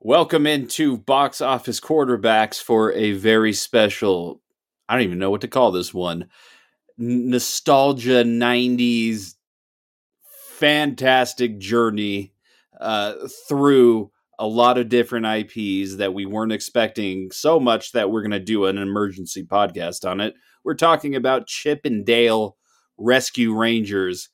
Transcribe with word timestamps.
Welcome 0.00 0.46
into 0.46 0.98
Box 0.98 1.40
Office 1.40 1.80
Quarterbacks 1.80 2.62
for 2.62 2.92
a 2.92 3.12
very 3.12 3.54
special, 3.54 4.42
I 4.88 4.94
don't 4.94 5.04
even 5.04 5.18
know 5.18 5.30
what 5.30 5.40
to 5.40 5.48
call 5.48 5.72
this 5.72 5.94
one, 5.94 6.28
nostalgia 6.98 8.22
90s 8.22 9.36
fantastic 10.58 11.58
journey 11.58 12.34
uh, 12.78 13.14
through 13.48 14.10
a 14.38 14.46
lot 14.46 14.76
of 14.76 14.90
different 14.90 15.24
IPs 15.26 15.96
that 15.96 16.12
we 16.12 16.26
weren't 16.26 16.52
expecting 16.52 17.30
so 17.30 17.58
much 17.58 17.92
that 17.92 18.10
we're 18.10 18.22
going 18.22 18.30
to 18.32 18.38
do 18.38 18.66
an 18.66 18.76
emergency 18.76 19.44
podcast 19.44 20.08
on 20.08 20.20
it. 20.20 20.34
We're 20.62 20.74
talking 20.74 21.16
about 21.16 21.46
Chip 21.46 21.80
and 21.84 22.04
Dale 22.04 22.58
Rescue 22.98 23.54
Rangers 23.54 24.28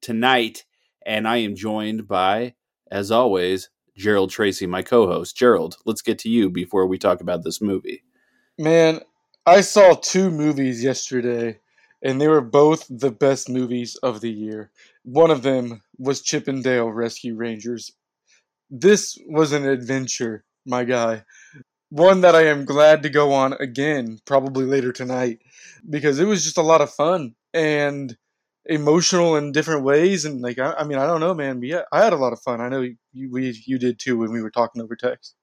tonight, 0.00 0.64
and 1.04 1.26
I 1.26 1.38
am 1.38 1.56
joined 1.56 2.06
by, 2.06 2.54
as 2.88 3.10
always, 3.10 3.68
Gerald 3.96 4.30
Tracy, 4.30 4.66
my 4.66 4.82
co 4.82 5.06
host. 5.06 5.36
Gerald, 5.36 5.76
let's 5.84 6.02
get 6.02 6.18
to 6.20 6.28
you 6.28 6.50
before 6.50 6.86
we 6.86 6.98
talk 6.98 7.20
about 7.20 7.44
this 7.44 7.60
movie. 7.60 8.02
Man, 8.58 9.00
I 9.46 9.60
saw 9.60 9.94
two 9.94 10.30
movies 10.30 10.82
yesterday, 10.82 11.60
and 12.02 12.20
they 12.20 12.28
were 12.28 12.40
both 12.40 12.86
the 12.88 13.10
best 13.10 13.48
movies 13.48 13.96
of 13.96 14.20
the 14.20 14.30
year. 14.30 14.70
One 15.04 15.30
of 15.30 15.42
them 15.42 15.82
was 15.98 16.22
Chip 16.22 16.48
'n 16.48 16.62
Dale 16.62 16.90
Rescue 16.90 17.34
Rangers. 17.34 17.92
This 18.70 19.18
was 19.26 19.52
an 19.52 19.66
adventure, 19.66 20.44
my 20.64 20.84
guy. 20.84 21.24
One 21.90 22.22
that 22.22 22.34
I 22.34 22.46
am 22.46 22.64
glad 22.64 23.02
to 23.02 23.10
go 23.10 23.32
on 23.32 23.52
again, 23.54 24.20
probably 24.24 24.64
later 24.64 24.92
tonight, 24.92 25.40
because 25.88 26.18
it 26.18 26.24
was 26.24 26.42
just 26.42 26.56
a 26.56 26.62
lot 26.62 26.80
of 26.80 26.90
fun. 26.90 27.34
And 27.52 28.16
emotional 28.66 29.36
in 29.36 29.52
different 29.52 29.84
ways 29.84 30.24
and 30.24 30.40
like 30.40 30.58
I, 30.58 30.72
I, 30.72 30.84
mean 30.84 30.98
I 30.98 31.06
don't 31.06 31.20
know 31.20 31.34
man 31.34 31.58
but 31.58 31.68
yeah 31.68 31.82
I 31.92 32.02
had 32.04 32.12
a 32.12 32.16
lot 32.16 32.32
of 32.32 32.40
fun. 32.40 32.60
I 32.60 32.68
know 32.68 32.80
you 33.12 33.30
we 33.30 33.60
you 33.66 33.78
did 33.78 33.98
too 33.98 34.18
when 34.18 34.32
we 34.32 34.42
were 34.42 34.50
talking 34.50 34.82
over 34.82 34.96
text. 34.96 35.34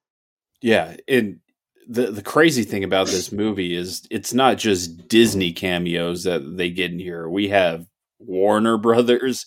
Yeah 0.61 0.95
and 1.07 1.39
the 1.87 2.11
the 2.11 2.21
crazy 2.21 2.63
thing 2.63 2.83
about 2.83 3.07
this 3.07 3.31
movie 3.31 3.75
is 3.75 4.07
it's 4.11 4.33
not 4.33 4.57
just 4.57 5.07
Disney 5.07 5.51
cameos 5.51 6.23
that 6.23 6.57
they 6.57 6.69
get 6.69 6.91
in 6.91 6.99
here. 6.99 7.27
We 7.27 7.49
have 7.49 7.87
Warner 8.19 8.77
Brothers 8.77 9.45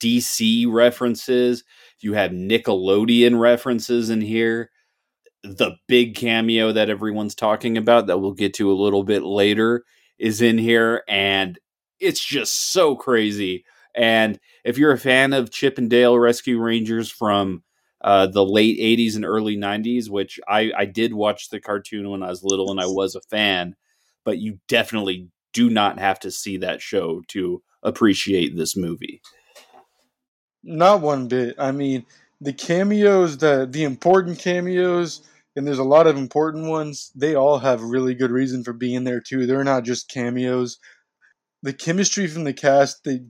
DC 0.00 0.70
references. 0.70 1.64
You 2.00 2.14
have 2.14 2.32
Nickelodeon 2.32 3.38
references 3.38 4.10
in 4.10 4.20
here. 4.20 4.70
The 5.44 5.76
big 5.88 6.14
cameo 6.14 6.72
that 6.72 6.90
everyone's 6.90 7.34
talking 7.34 7.76
about 7.76 8.06
that 8.06 8.18
we'll 8.18 8.32
get 8.32 8.54
to 8.54 8.70
a 8.70 8.74
little 8.74 9.02
bit 9.02 9.22
later 9.22 9.84
is 10.18 10.42
in 10.42 10.58
here 10.58 11.02
and 11.08 11.58
it's 12.02 12.24
just 12.24 12.72
so 12.72 12.96
crazy. 12.96 13.64
And 13.94 14.38
if 14.64 14.78
you're 14.78 14.92
a 14.92 14.98
fan 14.98 15.32
of 15.32 15.50
Chip 15.50 15.78
and 15.78 15.88
Dale 15.88 16.18
Rescue 16.18 16.60
Rangers 16.60 17.10
from 17.10 17.62
uh, 18.00 18.26
the 18.26 18.44
late 18.44 18.78
80s 18.78 19.14
and 19.14 19.24
early 19.24 19.56
90s, 19.56 20.10
which 20.10 20.40
I, 20.48 20.72
I 20.76 20.84
did 20.86 21.14
watch 21.14 21.48
the 21.48 21.60
cartoon 21.60 22.10
when 22.10 22.22
I 22.22 22.28
was 22.28 22.42
little 22.42 22.70
and 22.70 22.80
I 22.80 22.86
was 22.86 23.14
a 23.14 23.20
fan, 23.20 23.76
but 24.24 24.38
you 24.38 24.58
definitely 24.68 25.28
do 25.52 25.70
not 25.70 25.98
have 25.98 26.18
to 26.20 26.30
see 26.30 26.56
that 26.58 26.82
show 26.82 27.22
to 27.28 27.62
appreciate 27.82 28.56
this 28.56 28.76
movie. 28.76 29.20
Not 30.64 31.00
one 31.00 31.28
bit. 31.28 31.54
I 31.58 31.72
mean, 31.72 32.06
the 32.40 32.52
cameos, 32.52 33.38
the 33.38 33.68
the 33.70 33.84
important 33.84 34.38
cameos, 34.38 35.22
and 35.56 35.66
there's 35.66 35.78
a 35.78 35.84
lot 35.84 36.06
of 36.06 36.16
important 36.16 36.68
ones. 36.68 37.10
They 37.14 37.34
all 37.34 37.58
have 37.58 37.82
really 37.82 38.14
good 38.14 38.30
reason 38.30 38.64
for 38.64 38.72
being 38.72 39.04
there 39.04 39.20
too. 39.20 39.46
They're 39.46 39.64
not 39.64 39.84
just 39.84 40.08
cameos 40.08 40.78
the 41.62 41.72
chemistry 41.72 42.26
from 42.26 42.44
the 42.44 42.52
cast, 42.52 43.04
the 43.04 43.26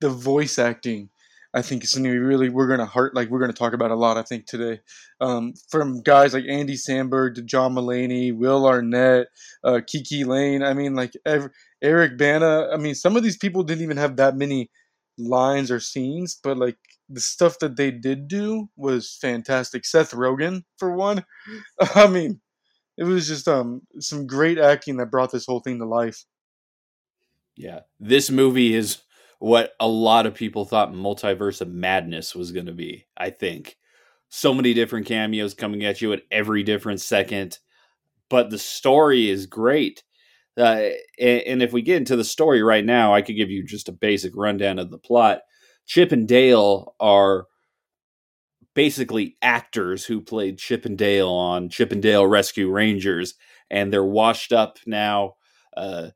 the 0.00 0.10
voice 0.10 0.58
acting, 0.58 1.10
I 1.54 1.62
think 1.62 1.82
is 1.82 1.90
something 1.90 2.10
we 2.10 2.18
really 2.18 2.48
we're 2.48 2.68
gonna 2.68 2.86
heart 2.86 3.14
like 3.14 3.28
we're 3.30 3.40
gonna 3.40 3.52
talk 3.52 3.72
about 3.72 3.90
a 3.90 3.96
lot. 3.96 4.16
I 4.16 4.22
think 4.22 4.46
today, 4.46 4.80
um, 5.20 5.54
from 5.70 6.02
guys 6.02 6.34
like 6.34 6.44
Andy 6.48 6.74
Samberg 6.74 7.34
to 7.36 7.42
John 7.42 7.74
Mulaney, 7.74 8.36
Will 8.36 8.66
Arnett, 8.66 9.28
uh, 9.64 9.80
Kiki 9.86 10.24
Layne. 10.24 10.62
I 10.62 10.74
mean, 10.74 10.94
like 10.94 11.12
Eric 11.82 12.18
Bana. 12.18 12.68
I 12.72 12.76
mean, 12.76 12.94
some 12.94 13.16
of 13.16 13.22
these 13.22 13.36
people 13.36 13.62
didn't 13.62 13.84
even 13.84 13.96
have 13.96 14.16
that 14.16 14.36
many 14.36 14.70
lines 15.18 15.70
or 15.70 15.80
scenes, 15.80 16.38
but 16.42 16.58
like 16.58 16.76
the 17.08 17.20
stuff 17.20 17.58
that 17.60 17.76
they 17.76 17.90
did 17.90 18.28
do 18.28 18.68
was 18.76 19.16
fantastic. 19.20 19.84
Seth 19.86 20.12
Rogen, 20.12 20.64
for 20.78 20.94
one. 20.94 21.24
I 21.94 22.06
mean, 22.06 22.40
it 22.98 23.04
was 23.04 23.26
just 23.28 23.48
um 23.48 23.82
some 24.00 24.26
great 24.26 24.58
acting 24.58 24.96
that 24.98 25.10
brought 25.10 25.32
this 25.32 25.46
whole 25.46 25.60
thing 25.60 25.78
to 25.78 25.86
life. 25.86 26.24
Yeah. 27.58 27.80
This 27.98 28.30
movie 28.30 28.72
is 28.72 29.02
what 29.40 29.72
a 29.80 29.88
lot 29.88 30.26
of 30.26 30.34
people 30.34 30.64
thought 30.64 30.92
Multiverse 30.92 31.60
of 31.60 31.68
Madness 31.68 32.34
was 32.34 32.52
going 32.52 32.66
to 32.66 32.72
be, 32.72 33.06
I 33.16 33.30
think. 33.30 33.76
So 34.28 34.54
many 34.54 34.74
different 34.74 35.06
cameos 35.06 35.54
coming 35.54 35.84
at 35.84 36.00
you 36.00 36.12
at 36.12 36.22
every 36.30 36.62
different 36.62 37.00
second, 37.00 37.58
but 38.30 38.50
the 38.50 38.58
story 38.58 39.28
is 39.28 39.46
great. 39.46 40.04
Uh, 40.56 40.90
and 41.20 41.62
if 41.62 41.72
we 41.72 41.82
get 41.82 41.96
into 41.96 42.14
the 42.14 42.24
story 42.24 42.62
right 42.62 42.84
now, 42.84 43.12
I 43.12 43.22
could 43.22 43.36
give 43.36 43.50
you 43.50 43.64
just 43.64 43.88
a 43.88 43.92
basic 43.92 44.32
rundown 44.36 44.78
of 44.78 44.90
the 44.90 44.98
plot. 44.98 45.40
Chip 45.84 46.12
and 46.12 46.28
Dale 46.28 46.94
are 47.00 47.46
basically 48.74 49.36
actors 49.42 50.04
who 50.04 50.20
played 50.20 50.58
Chip 50.58 50.84
and 50.84 50.96
Dale 50.96 51.30
on 51.30 51.70
Chip 51.70 51.90
and 51.90 52.02
Dale 52.02 52.26
Rescue 52.26 52.70
Rangers, 52.70 53.34
and 53.68 53.92
they're 53.92 54.04
washed 54.04 54.52
up 54.52 54.78
now. 54.86 55.34
Uh, 55.76 56.10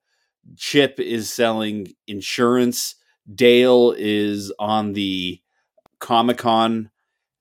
Chip 0.57 0.99
is 1.01 1.33
selling 1.33 1.95
insurance. 2.07 2.97
Dale 3.33 3.95
is 3.97 4.53
on 4.59 4.93
the 4.93 5.41
Comic 6.01 6.39
Con 6.39 6.91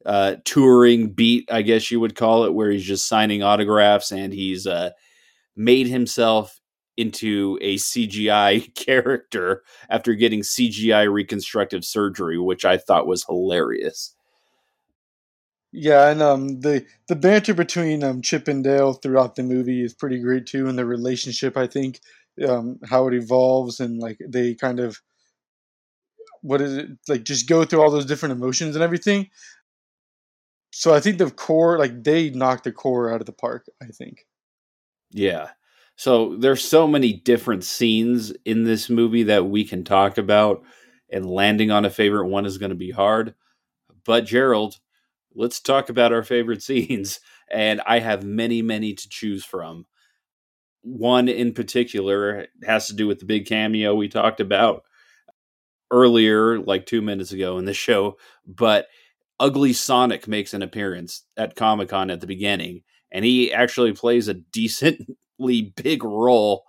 uh, 0.05 0.35
touring 0.45 1.09
beat, 1.09 1.51
I 1.51 1.61
guess 1.61 1.91
you 1.91 1.99
would 1.99 2.15
call 2.15 2.45
it, 2.45 2.53
where 2.53 2.71
he's 2.71 2.85
just 2.85 3.07
signing 3.07 3.43
autographs 3.43 4.11
and 4.11 4.33
he's 4.33 4.65
uh, 4.65 4.91
made 5.55 5.87
himself 5.87 6.59
into 6.97 7.57
a 7.61 7.75
CGI 7.75 8.73
character 8.75 9.63
after 9.89 10.13
getting 10.13 10.41
CGI 10.41 11.11
reconstructive 11.11 11.85
surgery, 11.85 12.37
which 12.37 12.65
I 12.65 12.77
thought 12.77 13.07
was 13.07 13.25
hilarious. 13.25 14.15
Yeah, 15.73 16.09
and 16.09 16.21
um, 16.21 16.59
the 16.59 16.85
the 17.07 17.15
banter 17.15 17.53
between 17.53 18.03
um, 18.03 18.21
Chip 18.21 18.49
and 18.49 18.61
Dale 18.61 18.93
throughout 18.93 19.35
the 19.35 19.43
movie 19.43 19.81
is 19.83 19.93
pretty 19.93 20.19
great 20.19 20.45
too, 20.45 20.67
and 20.67 20.77
the 20.77 20.85
relationship 20.85 21.55
I 21.55 21.65
think 21.65 22.01
um, 22.47 22.79
how 22.85 23.07
it 23.07 23.13
evolves 23.13 23.79
and 23.79 23.99
like 23.99 24.19
they 24.27 24.55
kind 24.55 24.79
of 24.79 25.01
what 26.41 26.61
is 26.61 26.75
it 26.75 26.89
like 27.07 27.23
just 27.23 27.47
go 27.47 27.63
through 27.63 27.81
all 27.81 27.91
those 27.91 28.05
different 28.05 28.33
emotions 28.33 28.75
and 28.75 28.83
everything. 28.83 29.29
So 30.73 30.93
i 30.93 30.99
think 30.99 31.17
the 31.17 31.29
core 31.29 31.77
like 31.77 32.03
they 32.03 32.29
knocked 32.29 32.63
the 32.63 32.71
core 32.71 33.13
out 33.13 33.19
of 33.19 33.25
the 33.25 33.33
park 33.33 33.65
i 33.81 33.87
think. 33.87 34.25
Yeah. 35.11 35.49
So 35.97 36.37
there's 36.37 36.63
so 36.63 36.87
many 36.87 37.13
different 37.13 37.63
scenes 37.63 38.31
in 38.45 38.63
this 38.63 38.89
movie 38.89 39.23
that 39.23 39.45
we 39.45 39.65
can 39.65 39.83
talk 39.83 40.17
about 40.17 40.63
and 41.11 41.29
landing 41.29 41.69
on 41.69 41.83
a 41.83 41.89
favorite 41.89 42.27
one 42.27 42.45
is 42.45 42.57
going 42.57 42.69
to 42.69 42.75
be 42.75 42.91
hard. 42.91 43.35
But 44.05 44.25
gerald 44.25 44.79
let's 45.33 45.59
talk 45.59 45.89
about 45.89 46.13
our 46.13 46.23
favorite 46.23 46.63
scenes 46.63 47.19
and 47.49 47.81
i 47.85 47.99
have 47.99 48.23
many 48.23 48.61
many 48.61 48.93
to 48.93 49.09
choose 49.09 49.43
from 49.43 49.85
one 50.81 51.27
in 51.27 51.53
particular 51.53 52.47
has 52.63 52.87
to 52.87 52.95
do 52.95 53.07
with 53.07 53.19
the 53.19 53.25
big 53.25 53.45
cameo 53.45 53.93
we 53.95 54.07
talked 54.07 54.39
about 54.39 54.83
earlier, 55.91 56.59
like 56.59 56.85
two 56.85 57.01
minutes 57.01 57.31
ago 57.31 57.57
in 57.57 57.65
the 57.65 57.73
show. 57.73 58.17
But 58.47 58.87
Ugly 59.39 59.73
Sonic 59.73 60.27
makes 60.27 60.53
an 60.53 60.61
appearance 60.61 61.23
at 61.37 61.55
Comic 61.55 61.89
Con 61.89 62.09
at 62.09 62.21
the 62.21 62.27
beginning, 62.27 62.81
and 63.11 63.25
he 63.25 63.51
actually 63.51 63.93
plays 63.93 64.27
a 64.27 64.35
decently 64.35 65.73
big 65.75 66.03
role 66.03 66.63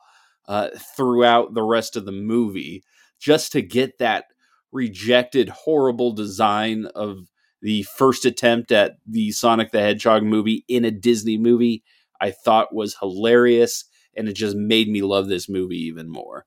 uh, 0.48 0.68
throughout 0.96 1.54
the 1.54 1.62
rest 1.62 1.96
of 1.96 2.04
the 2.04 2.12
movie 2.12 2.82
just 3.20 3.52
to 3.52 3.62
get 3.62 3.98
that 3.98 4.24
rejected, 4.72 5.48
horrible 5.50 6.12
design 6.12 6.86
of 6.94 7.28
the 7.60 7.84
first 7.96 8.24
attempt 8.24 8.72
at 8.72 8.96
the 9.06 9.30
Sonic 9.30 9.70
the 9.70 9.80
Hedgehog 9.80 10.24
movie 10.24 10.64
in 10.66 10.84
a 10.84 10.90
Disney 10.90 11.38
movie. 11.38 11.84
I 12.20 12.32
thought 12.32 12.74
was 12.74 12.96
hilarious 12.98 13.84
and 14.16 14.28
it 14.28 14.34
just 14.34 14.56
made 14.56 14.88
me 14.88 15.02
love 15.02 15.28
this 15.28 15.48
movie 15.48 15.82
even 15.82 16.08
more. 16.08 16.46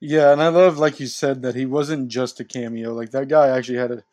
Yeah, 0.00 0.32
and 0.32 0.42
I 0.42 0.48
love, 0.48 0.78
like 0.78 1.00
you 1.00 1.06
said, 1.06 1.42
that 1.42 1.54
he 1.54 1.64
wasn't 1.66 2.08
just 2.08 2.40
a 2.40 2.44
cameo. 2.44 2.92
Like 2.92 3.10
that 3.12 3.28
guy 3.28 3.48
actually 3.48 3.78
had 3.78 3.90
a, 3.90 4.04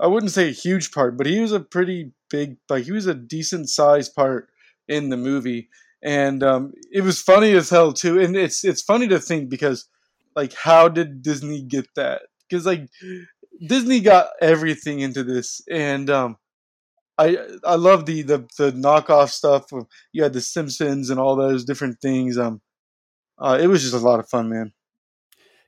I 0.00 0.06
wouldn't 0.06 0.32
say 0.32 0.48
a 0.48 0.52
huge 0.52 0.92
part, 0.92 1.16
but 1.16 1.26
he 1.26 1.40
was 1.40 1.52
a 1.52 1.60
pretty 1.60 2.12
big, 2.30 2.58
like 2.68 2.84
he 2.84 2.92
was 2.92 3.06
a 3.06 3.14
decent 3.14 3.68
sized 3.70 4.14
part 4.14 4.48
in 4.88 5.08
the 5.08 5.16
movie, 5.16 5.68
and 6.02 6.42
um, 6.42 6.72
it 6.92 7.02
was 7.02 7.20
funny 7.20 7.52
as 7.52 7.70
hell 7.70 7.92
too. 7.92 8.20
And 8.20 8.36
it's 8.36 8.64
it's 8.64 8.82
funny 8.82 9.08
to 9.08 9.18
think 9.18 9.48
because, 9.48 9.88
like, 10.36 10.52
how 10.52 10.88
did 10.88 11.22
Disney 11.22 11.62
get 11.62 11.86
that? 11.96 12.22
Because 12.48 12.66
like 12.66 12.88
Disney 13.66 14.00
got 14.00 14.28
everything 14.40 15.00
into 15.00 15.24
this, 15.24 15.62
and 15.70 16.10
um, 16.10 16.36
I 17.18 17.36
I 17.64 17.74
love 17.74 18.06
the 18.06 18.22
the 18.22 18.38
the 18.56 18.72
knockoff 18.72 19.30
stuff. 19.30 19.72
Of, 19.72 19.86
You 20.12 20.22
had 20.22 20.32
the 20.32 20.40
Simpsons 20.40 21.10
and 21.10 21.18
all 21.18 21.36
those 21.36 21.64
different 21.64 22.00
things. 22.00 22.38
Um, 22.38 22.60
uh, 23.38 23.58
it 23.60 23.66
was 23.66 23.82
just 23.82 23.94
a 23.94 23.98
lot 23.98 24.20
of 24.20 24.28
fun, 24.28 24.48
man. 24.48 24.72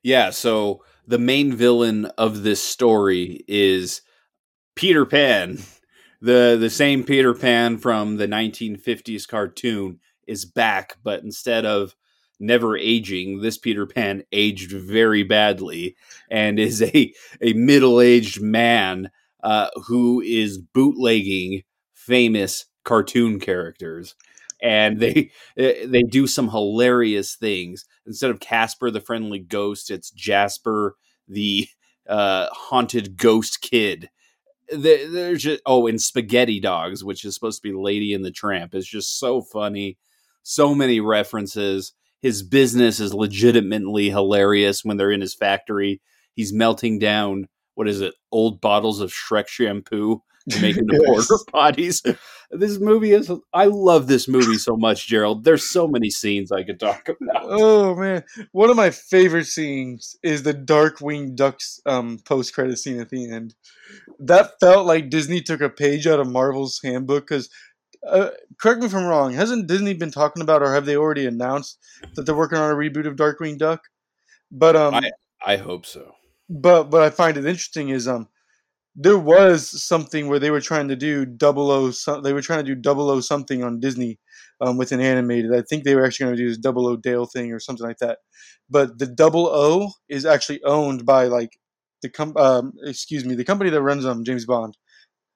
Yeah. 0.03 0.31
So 0.31 0.85
the 1.07 1.19
main 1.19 1.55
villain 1.55 2.07
of 2.17 2.43
this 2.43 2.63
story 2.63 3.45
is 3.49 4.03
Peter 4.75 5.05
Pan, 5.05 5.59
the 6.21 6.57
the 6.59 6.71
same 6.71 7.05
Peter 7.05 7.35
Pan 7.35 7.79
from 7.79 8.17
the 8.17 8.29
1950s 8.29 9.27
cartoon 9.27 10.01
is 10.27 10.45
back, 10.45 10.97
but 11.03 11.23
instead 11.23 11.67
of 11.67 11.97
never 12.39 12.77
aging, 12.77 13.41
this 13.41 13.59
Peter 13.59 13.87
Pan 13.87 14.23
aged 14.33 14.73
very 14.73 15.23
badly 15.23 15.97
and 16.31 16.59
is 16.59 16.81
a 16.83 17.13
a 17.41 17.53
middle 17.55 18.01
aged 18.01 18.41
man 18.41 19.11
uh, 19.43 19.69
who 19.87 20.21
is 20.21 20.59
bootlegging 20.59 21.63
famous 21.95 22.67
cartoon 22.85 23.41
characters. 23.41 24.15
And 24.63 25.01
they 25.01 25.31
they 25.57 26.03
do 26.03 26.27
some 26.27 26.51
hilarious 26.51 27.37
things. 27.37 27.85
Instead 28.07 28.31
of 28.31 28.41
casper 28.41 28.91
the 28.91 29.01
friendly 29.01 29.39
ghost 29.39 29.91
it's 29.91 30.11
jasper 30.11 30.97
the 31.29 31.69
uh, 32.09 32.49
haunted 32.53 33.17
ghost 33.17 33.61
kid. 33.61 34.11
There's 34.73 35.43
just 35.43 35.63
oh 35.67 35.87
and 35.87 36.01
spaghetti 36.01 36.61
dogs 36.61 37.03
which 37.03 37.25
is 37.25 37.35
supposed 37.35 37.63
to 37.63 37.69
be 37.69 37.75
lady 37.75 38.15
and 38.15 38.25
the 38.25 38.31
tramp 38.31 38.75
is 38.75 38.87
just 38.87 39.19
so 39.19 39.43
funny. 39.43 39.99
So 40.43 40.75
many 40.75 41.01
references. 41.01 41.93
His 42.23 42.43
business 42.43 43.01
is 43.01 43.15
legitimately 43.15 44.11
hilarious. 44.11 44.85
When 44.85 44.97
they're 44.97 45.11
in 45.13 45.21
his 45.21 45.35
factory 45.35 46.01
he's 46.35 46.53
melting 46.53 46.99
down 46.99 47.49
what 47.75 47.89
is 47.89 48.01
it 48.01 48.15
old 48.33 48.61
bottles 48.61 49.01
of 49.01 49.13
shrek 49.13 49.49
shampoo 49.49 50.23
to 50.49 50.61
making 50.61 50.87
the 50.87 51.03
yes. 51.07 51.27
porter 51.29 51.45
potties. 51.53 52.19
This 52.51 52.79
movie 52.79 53.13
is 53.13 53.31
I 53.53 53.67
love 53.67 54.07
this 54.07 54.29
movie 54.29 54.59
so 54.59 54.77
much, 54.77 55.07
Gerald. 55.07 55.45
There's 55.45 55.69
so 55.69 55.87
many 55.87 56.11
scenes 56.11 56.51
I 56.51 56.63
could 56.63 56.81
talk 56.81 57.09
about. 57.09 57.45
Oh 57.45 57.95
man. 57.95 58.25
One 58.53 58.71
of 58.71 58.77
my 58.77 58.91
favorite 58.91 59.47
scenes 59.47 60.17
is 60.23 60.43
the 60.43 60.55
Darkwing 60.55 61.35
Ducks 61.35 61.81
um, 61.87 62.19
post 62.25 62.55
credit 62.55 62.79
scene 62.79 63.01
at 63.01 63.11
the 63.11 63.31
end. 63.31 63.55
That 64.19 64.53
felt 64.61 64.87
like 64.87 65.11
Disney 65.11 65.41
took 65.41 65.61
a 65.61 65.71
page 65.71 66.07
out 66.07 66.21
of 66.21 66.31
Marvel's 66.31 66.81
handbook 66.83 67.27
because 67.29 67.49
uh, 68.07 68.31
correct 68.59 68.81
me 68.81 68.87
if 68.87 68.95
I'm 68.95 69.05
wrong. 69.05 69.33
Hasn't 69.35 69.67
Disney 69.67 69.95
been 69.95 70.11
talking 70.11 70.43
about, 70.43 70.63
or 70.63 70.73
have 70.73 70.87
they 70.87 70.97
already 70.97 71.27
announced 71.27 71.79
that 72.15 72.23
they're 72.23 72.35
working 72.35 72.59
on 72.59 72.71
a 72.71 72.75
reboot 72.75 73.07
of 73.07 73.17
Darkwing 73.17 73.59
Duck? 73.59 73.83
But 74.51 74.75
um, 74.75 74.95
I, 74.95 75.11
I 75.45 75.57
hope 75.57 75.85
so. 75.85 76.15
But 76.51 76.91
what 76.91 77.03
I 77.03 77.11
find 77.11 77.37
it 77.39 77.47
interesting 77.47 77.91
is 77.91 78.09
um, 78.09 78.29
there 78.97 79.19
was 79.19 79.83
something 79.83 80.29
where 80.29 80.41
they 80.41 80.51
were 80.51 80.61
trying 80.61 80.89
to 80.89 80.97
do 80.97 81.27
double 81.27 81.71
O. 81.71 81.91
They 82.23 82.33
were 82.35 82.43
trying 82.43 82.65
to 82.65 82.75
do 82.75 82.81
double 82.81 83.11
O 83.11 83.21
something 83.21 83.65
on 83.65 83.81
Disney 83.81 84.19
um, 84.61 84.79
with 84.79 84.93
an 84.93 85.01
animated. 85.01 85.55
I 85.55 85.63
think 85.63 85.85
they 85.85 85.97
were 85.97 86.07
actually 86.07 86.27
going 86.27 86.37
to 86.37 86.43
do 86.45 86.49
this 86.49 86.59
double 86.59 86.87
O 86.89 86.97
Dale 86.97 87.27
thing 87.27 87.53
or 87.53 87.61
something 87.61 87.87
like 87.87 87.99
that. 87.99 88.19
But 88.71 88.99
the 88.99 89.07
double 89.07 89.47
O 89.49 89.91
is 90.09 90.27
actually 90.27 90.63
owned 90.65 91.07
by 91.07 91.27
like 91.27 91.59
the 92.03 92.11
com- 92.11 92.37
um, 92.39 92.73
excuse 92.85 93.25
me, 93.25 93.35
the 93.37 93.45
company 93.45 93.71
that 93.71 93.83
runs 93.83 94.07
um 94.07 94.25
James 94.25 94.47
Bond. 94.47 94.77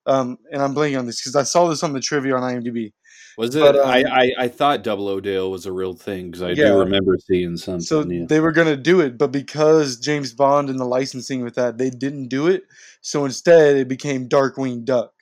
Um, 0.07 0.39
and 0.53 0.63
I'm 0.63 0.75
blanking 0.75 0.99
on 0.99 1.07
this 1.07 1.21
because 1.21 1.37
I 1.37 1.45
saw 1.45 1.69
this 1.69 1.83
on 1.83 1.93
the 1.95 2.01
trivia 2.01 2.37
on 2.37 2.43
IMDb. 2.43 2.93
Was 3.37 3.55
it? 3.55 3.61
But, 3.61 3.77
um, 3.77 3.89
I, 3.89 4.05
I, 4.05 4.33
I 4.39 4.49
thought 4.49 4.83
Double 4.83 5.09
O'Dale 5.09 5.51
was 5.51 5.67
a 5.67 5.73
real 5.73 5.95
thing 5.95 6.31
because 6.31 6.43
I 6.43 6.51
yeah. 6.51 6.69
do 6.69 6.79
remember 6.79 7.19
seeing 7.19 7.57
something. 7.57 7.81
So 7.81 8.05
yeah. 8.05 8.27
they 8.29 8.41
were 8.41 8.53
gonna 8.53 8.77
do 8.77 9.01
it, 9.01 9.19
but 9.19 9.33
because 9.33 9.99
James 9.99 10.33
Bond 10.33 10.71
and 10.71 10.79
the 10.79 10.85
licensing 10.85 11.43
with 11.43 11.55
that, 11.57 11.79
they 11.79 11.91
didn't 11.91 12.29
do 12.29 12.47
it. 12.47 12.65
So 13.01 13.25
instead, 13.25 13.77
it 13.77 13.89
became 13.89 14.29
Darkwing 14.29 14.85
Duck. 14.85 15.15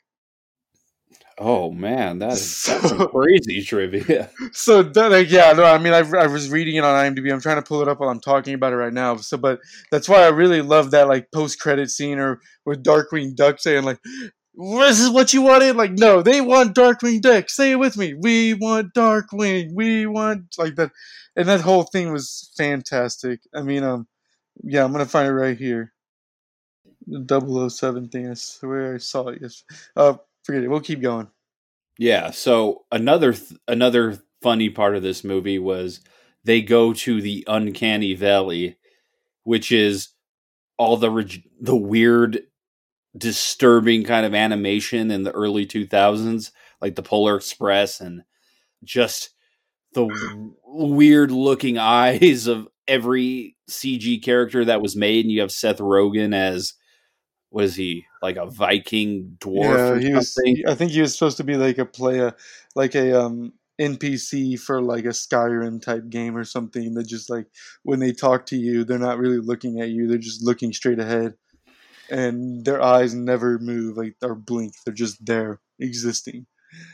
Oh 1.39 1.71
man, 1.71 2.19
that 2.19 2.33
is 2.35 2.57
so, 2.57 3.07
crazy 3.09 3.63
trivia. 3.63 4.31
So 4.53 4.83
that, 4.83 5.29
yeah, 5.29 5.53
no, 5.53 5.65
I 5.65 5.79
mean, 5.79 5.93
I, 5.93 6.01
I 6.17 6.27
was 6.27 6.51
reading 6.51 6.77
it 6.77 6.85
on 6.85 6.95
IMDb. 6.95 7.33
I'm 7.33 7.41
trying 7.41 7.57
to 7.57 7.63
pull 7.63 7.83
it 7.83 7.89
up 7.89 8.01
while 8.01 8.11
I'm 8.11 8.21
talking 8.21 8.55
about 8.55 8.73
it 8.73 8.77
right 8.77 8.93
now. 8.93 9.17
So, 9.17 9.39
but 9.39 9.59
that's 9.91 10.09
why 10.09 10.23
I 10.23 10.29
really 10.29 10.63
love 10.63 10.91
that 10.91 11.09
like 11.09 11.33
post 11.33 11.59
credit 11.59 11.91
scene 11.91 12.19
or 12.19 12.41
with 12.65 12.85
Darkwing 12.85 13.35
Duck 13.35 13.59
saying 13.59 13.85
like, 13.85 13.99
this 14.55 15.01
is 15.01 15.11
what 15.11 15.33
you 15.33 15.43
wanted? 15.43 15.77
Like, 15.77 15.93
no, 15.93 16.23
they 16.23 16.41
want 16.41 16.75
Darkwing 16.75 17.21
Duck. 17.21 17.49
Say 17.49 17.73
it 17.73 17.79
with 17.79 17.97
me. 17.97 18.15
We 18.15 18.55
want 18.55 18.95
Darkwing. 18.95 19.73
We 19.75 20.07
want 20.07 20.55
like 20.59 20.75
that. 20.77 20.91
And 21.37 21.49
that 21.49 21.61
whole 21.61 21.85
thing 21.85 22.13
was 22.13 22.53
fantastic. 22.57 23.41
I 23.55 23.63
mean, 23.63 23.83
um, 23.83 24.07
yeah, 24.63 24.85
I'm 24.85 24.93
gonna 24.93 25.07
find 25.07 25.29
it 25.29 25.33
right 25.33 25.57
here. 25.57 25.93
The 27.07 27.69
007 27.71 28.09
thing. 28.11 28.31
I 28.31 28.35
swear 28.35 28.95
I 28.95 28.99
saw 28.99 29.29
it. 29.29 29.39
Yes. 29.41 29.65
Uh, 29.97 30.15
forget 30.45 30.63
it. 30.63 30.69
We'll 30.69 30.81
keep 30.81 31.01
going. 31.01 31.29
Yeah. 31.99 32.31
So 32.31 32.85
another 32.93 33.33
th- 33.33 33.59
another 33.67 34.23
funny 34.43 34.69
part 34.69 34.97
of 34.97 35.03
this 35.03 35.25
movie 35.25 35.59
was 35.59 36.01
they 36.45 36.61
go 36.61 36.93
to 36.93 37.23
the 37.23 37.45
uncanny 37.49 38.15
valley, 38.15 38.77
which 39.45 39.73
is 39.73 40.09
all 40.77 40.97
the 40.97 41.11
re- 41.11 41.45
the 41.61 41.77
weird 41.77 42.43
disturbing 43.17 44.05
kind 44.05 44.25
of 44.25 44.35
animation 44.35 45.11
in 45.11 45.23
the 45.23 45.33
early 45.33 45.67
2000s, 45.67 46.51
like 46.81 46.95
the 46.95 47.03
Polar 47.03 47.37
Express 47.37 48.01
and 48.01 48.23
just 48.83 49.31
the 49.95 50.09
weird 50.65 51.31
looking 51.31 51.79
eyes 51.79 52.47
of 52.47 52.69
every 52.89 53.57
CG 53.71 54.23
character 54.23 54.65
that 54.65 54.83
was 54.83 54.97
made. 54.97 55.25
And 55.25 55.33
you 55.33 55.41
have 55.41 55.53
Seth 55.53 55.79
Rogen 55.79 56.35
as 56.35 56.75
was 57.51 57.75
he 57.75 58.07
like 58.23 58.37
a 58.37 58.47
Viking 58.47 59.37
dwarf? 59.39 60.01
Yeah, 60.03 60.09
he 60.09 60.15
was. 60.15 60.37
I 60.67 60.75
think 60.75 60.91
he 60.93 61.03
was 61.03 61.13
supposed 61.13 61.37
to 61.37 61.45
be 61.45 61.57
like 61.57 61.79
a 61.79 61.85
player, 61.85 62.35
like 62.75 62.95
a 62.95 63.21
um 63.21 63.53
NPC 63.79 64.59
for 64.59 64.81
like 64.81 65.05
a 65.05 65.09
Skyrim 65.09 65.83
type 65.83 66.09
game 66.09 66.35
or 66.35 66.45
something. 66.45 66.95
That 66.95 67.05
just 67.05 67.29
like 67.29 67.47
when 67.83 68.01
they 68.01 68.13
talk 68.13 68.47
to 68.47 68.57
you, 68.57 68.85
they're 68.85 68.99
not 68.99 69.19
really 69.19 69.39
looking 69.39 69.81
at 69.81 69.91
you; 69.91 70.09
they're 70.09 70.17
just 70.17 70.43
looking 70.43 70.73
straight 70.73 70.99
ahead 70.99 71.35
and 72.13 72.65
their 72.65 72.81
eyes 72.83 73.15
never 73.15 73.59
move 73.59 73.97
like 73.97 74.15
or 74.23 74.35
blink 74.35 74.75
they're 74.85 74.95
just 74.95 75.25
there 75.25 75.61
existing. 75.81 76.47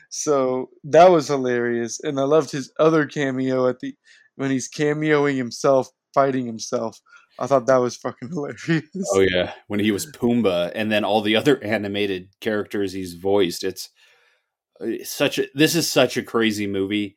So 0.08 0.70
that 0.84 1.10
was 1.10 1.28
hilarious 1.28 2.00
and 2.02 2.18
i 2.18 2.24
loved 2.24 2.50
his 2.50 2.72
other 2.78 3.04
cameo 3.06 3.68
at 3.68 3.80
the 3.80 3.94
when 4.36 4.50
he's 4.50 4.70
cameoing 4.70 5.36
himself 5.36 5.90
fighting 6.14 6.46
himself. 6.46 7.00
I 7.40 7.46
thought 7.46 7.66
that 7.66 7.76
was 7.76 7.96
fucking 7.96 8.30
hilarious. 8.30 8.82
Oh 9.12 9.20
yeah 9.20 9.52
when 9.66 9.80
he 9.80 9.90
was 9.90 10.06
pumbaa 10.12 10.72
and 10.74 10.90
then 10.90 11.04
all 11.04 11.20
the 11.20 11.36
other 11.36 11.62
animated 11.64 12.30
characters 12.40 12.92
he's 12.92 13.14
voiced. 13.14 13.64
It's, 13.64 13.90
uh, 14.80 14.86
it's 14.86 15.10
such 15.10 15.38
a 15.38 15.46
this 15.54 15.74
is 15.74 15.90
such 15.90 16.16
a 16.16 16.22
crazy 16.22 16.66
movie. 16.66 17.16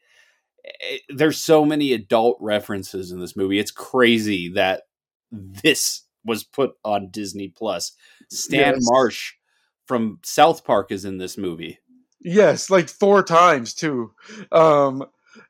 It, 0.63 1.01
there's 1.09 1.38
so 1.38 1.65
many 1.65 1.94
adult 1.94 2.38
references 2.39 3.12
in 3.12 3.19
this 3.19 3.36
movie. 3.36 3.59
It's 3.59 3.71
crazy 3.71 4.50
that 4.53 4.83
this 5.31 6.03
was 6.25 6.44
put 6.44 6.71
on 6.83 7.09
Disney 7.09 7.50
Plus. 7.50 7.94
Stan 8.29 8.75
yes. 8.75 8.88
Marsh 8.89 9.33
from 9.85 10.19
South 10.23 10.63
Park 10.63 10.91
is 10.91 11.06
in 11.06 11.18
this 11.18 11.38
movie. 11.38 11.79
Yes, 12.19 12.69
like 12.69 12.88
four 12.88 13.23
times 13.23 13.73
too. 13.73 14.13
Um, 14.51 15.03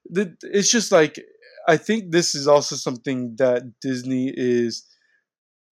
it's 0.05 0.71
just 0.71 0.91
like 0.91 1.19
I 1.67 1.77
think 1.77 2.11
this 2.11 2.33
is 2.33 2.47
also 2.47 2.75
something 2.75 3.35
that 3.37 3.79
Disney 3.81 4.33
is 4.35 4.85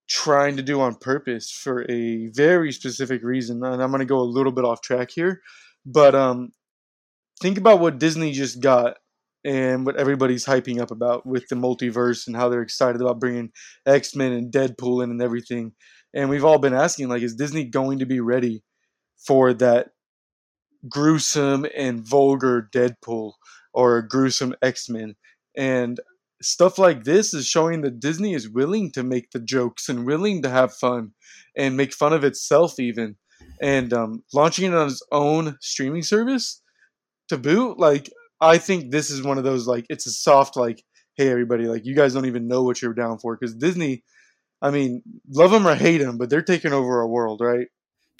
trying 0.08 0.56
to 0.56 0.62
do 0.62 0.80
on 0.80 0.94
purpose 0.94 1.50
for 1.50 1.90
a 1.90 2.28
very 2.28 2.72
specific 2.72 3.22
reason. 3.22 3.62
And 3.62 3.82
I'm 3.82 3.90
going 3.90 4.00
to 4.00 4.06
go 4.06 4.20
a 4.20 4.22
little 4.22 4.52
bit 4.52 4.64
off 4.64 4.80
track 4.80 5.10
here, 5.10 5.42
but 5.84 6.14
um, 6.14 6.52
think 7.40 7.58
about 7.58 7.80
what 7.80 7.98
Disney 7.98 8.32
just 8.32 8.60
got 8.60 8.96
and 9.48 9.86
what 9.86 9.96
everybody's 9.96 10.44
hyping 10.44 10.78
up 10.78 10.90
about 10.90 11.24
with 11.24 11.48
the 11.48 11.56
multiverse 11.56 12.26
and 12.26 12.36
how 12.36 12.50
they're 12.50 12.60
excited 12.60 13.00
about 13.00 13.18
bringing 13.18 13.50
X 13.86 14.14
Men 14.14 14.32
and 14.32 14.52
Deadpool 14.52 15.02
in 15.02 15.10
and 15.10 15.22
everything. 15.22 15.72
And 16.14 16.28
we've 16.28 16.44
all 16.44 16.58
been 16.58 16.74
asking, 16.74 17.08
like, 17.08 17.22
is 17.22 17.34
Disney 17.34 17.64
going 17.64 18.00
to 18.00 18.06
be 18.06 18.20
ready 18.20 18.62
for 19.26 19.54
that 19.54 19.88
gruesome 20.86 21.66
and 21.74 22.06
vulgar 22.06 22.68
Deadpool 22.74 23.32
or 23.72 24.02
gruesome 24.02 24.54
X 24.60 24.90
Men? 24.90 25.16
And 25.56 25.98
stuff 26.42 26.78
like 26.78 27.04
this 27.04 27.32
is 27.32 27.46
showing 27.46 27.80
that 27.80 28.00
Disney 28.00 28.34
is 28.34 28.50
willing 28.50 28.92
to 28.92 29.02
make 29.02 29.30
the 29.30 29.40
jokes 29.40 29.88
and 29.88 30.04
willing 30.04 30.42
to 30.42 30.50
have 30.50 30.74
fun 30.74 31.12
and 31.56 31.74
make 31.74 31.94
fun 31.94 32.12
of 32.12 32.22
itself, 32.22 32.78
even. 32.78 33.16
And 33.62 33.94
um, 33.94 34.24
launching 34.34 34.66
it 34.66 34.74
on 34.74 34.88
its 34.88 35.02
own 35.10 35.56
streaming 35.62 36.02
service 36.02 36.62
to 37.28 37.38
boot, 37.38 37.78
like, 37.78 38.10
I 38.40 38.58
think 38.58 38.90
this 38.90 39.10
is 39.10 39.22
one 39.22 39.38
of 39.38 39.44
those 39.44 39.66
like 39.66 39.86
it's 39.88 40.06
a 40.06 40.10
soft 40.10 40.56
like 40.56 40.82
hey 41.16 41.28
everybody 41.28 41.66
like 41.66 41.84
you 41.84 41.94
guys 41.94 42.14
don't 42.14 42.26
even 42.26 42.48
know 42.48 42.62
what 42.62 42.80
you're 42.80 42.94
down 42.94 43.18
for 43.18 43.36
because 43.36 43.54
Disney, 43.54 44.04
I 44.62 44.70
mean 44.70 45.02
love 45.30 45.50
them 45.50 45.66
or 45.66 45.74
hate 45.74 45.98
them 45.98 46.18
but 46.18 46.30
they're 46.30 46.42
taking 46.42 46.72
over 46.72 47.00
our 47.00 47.08
world 47.08 47.40
right. 47.40 47.68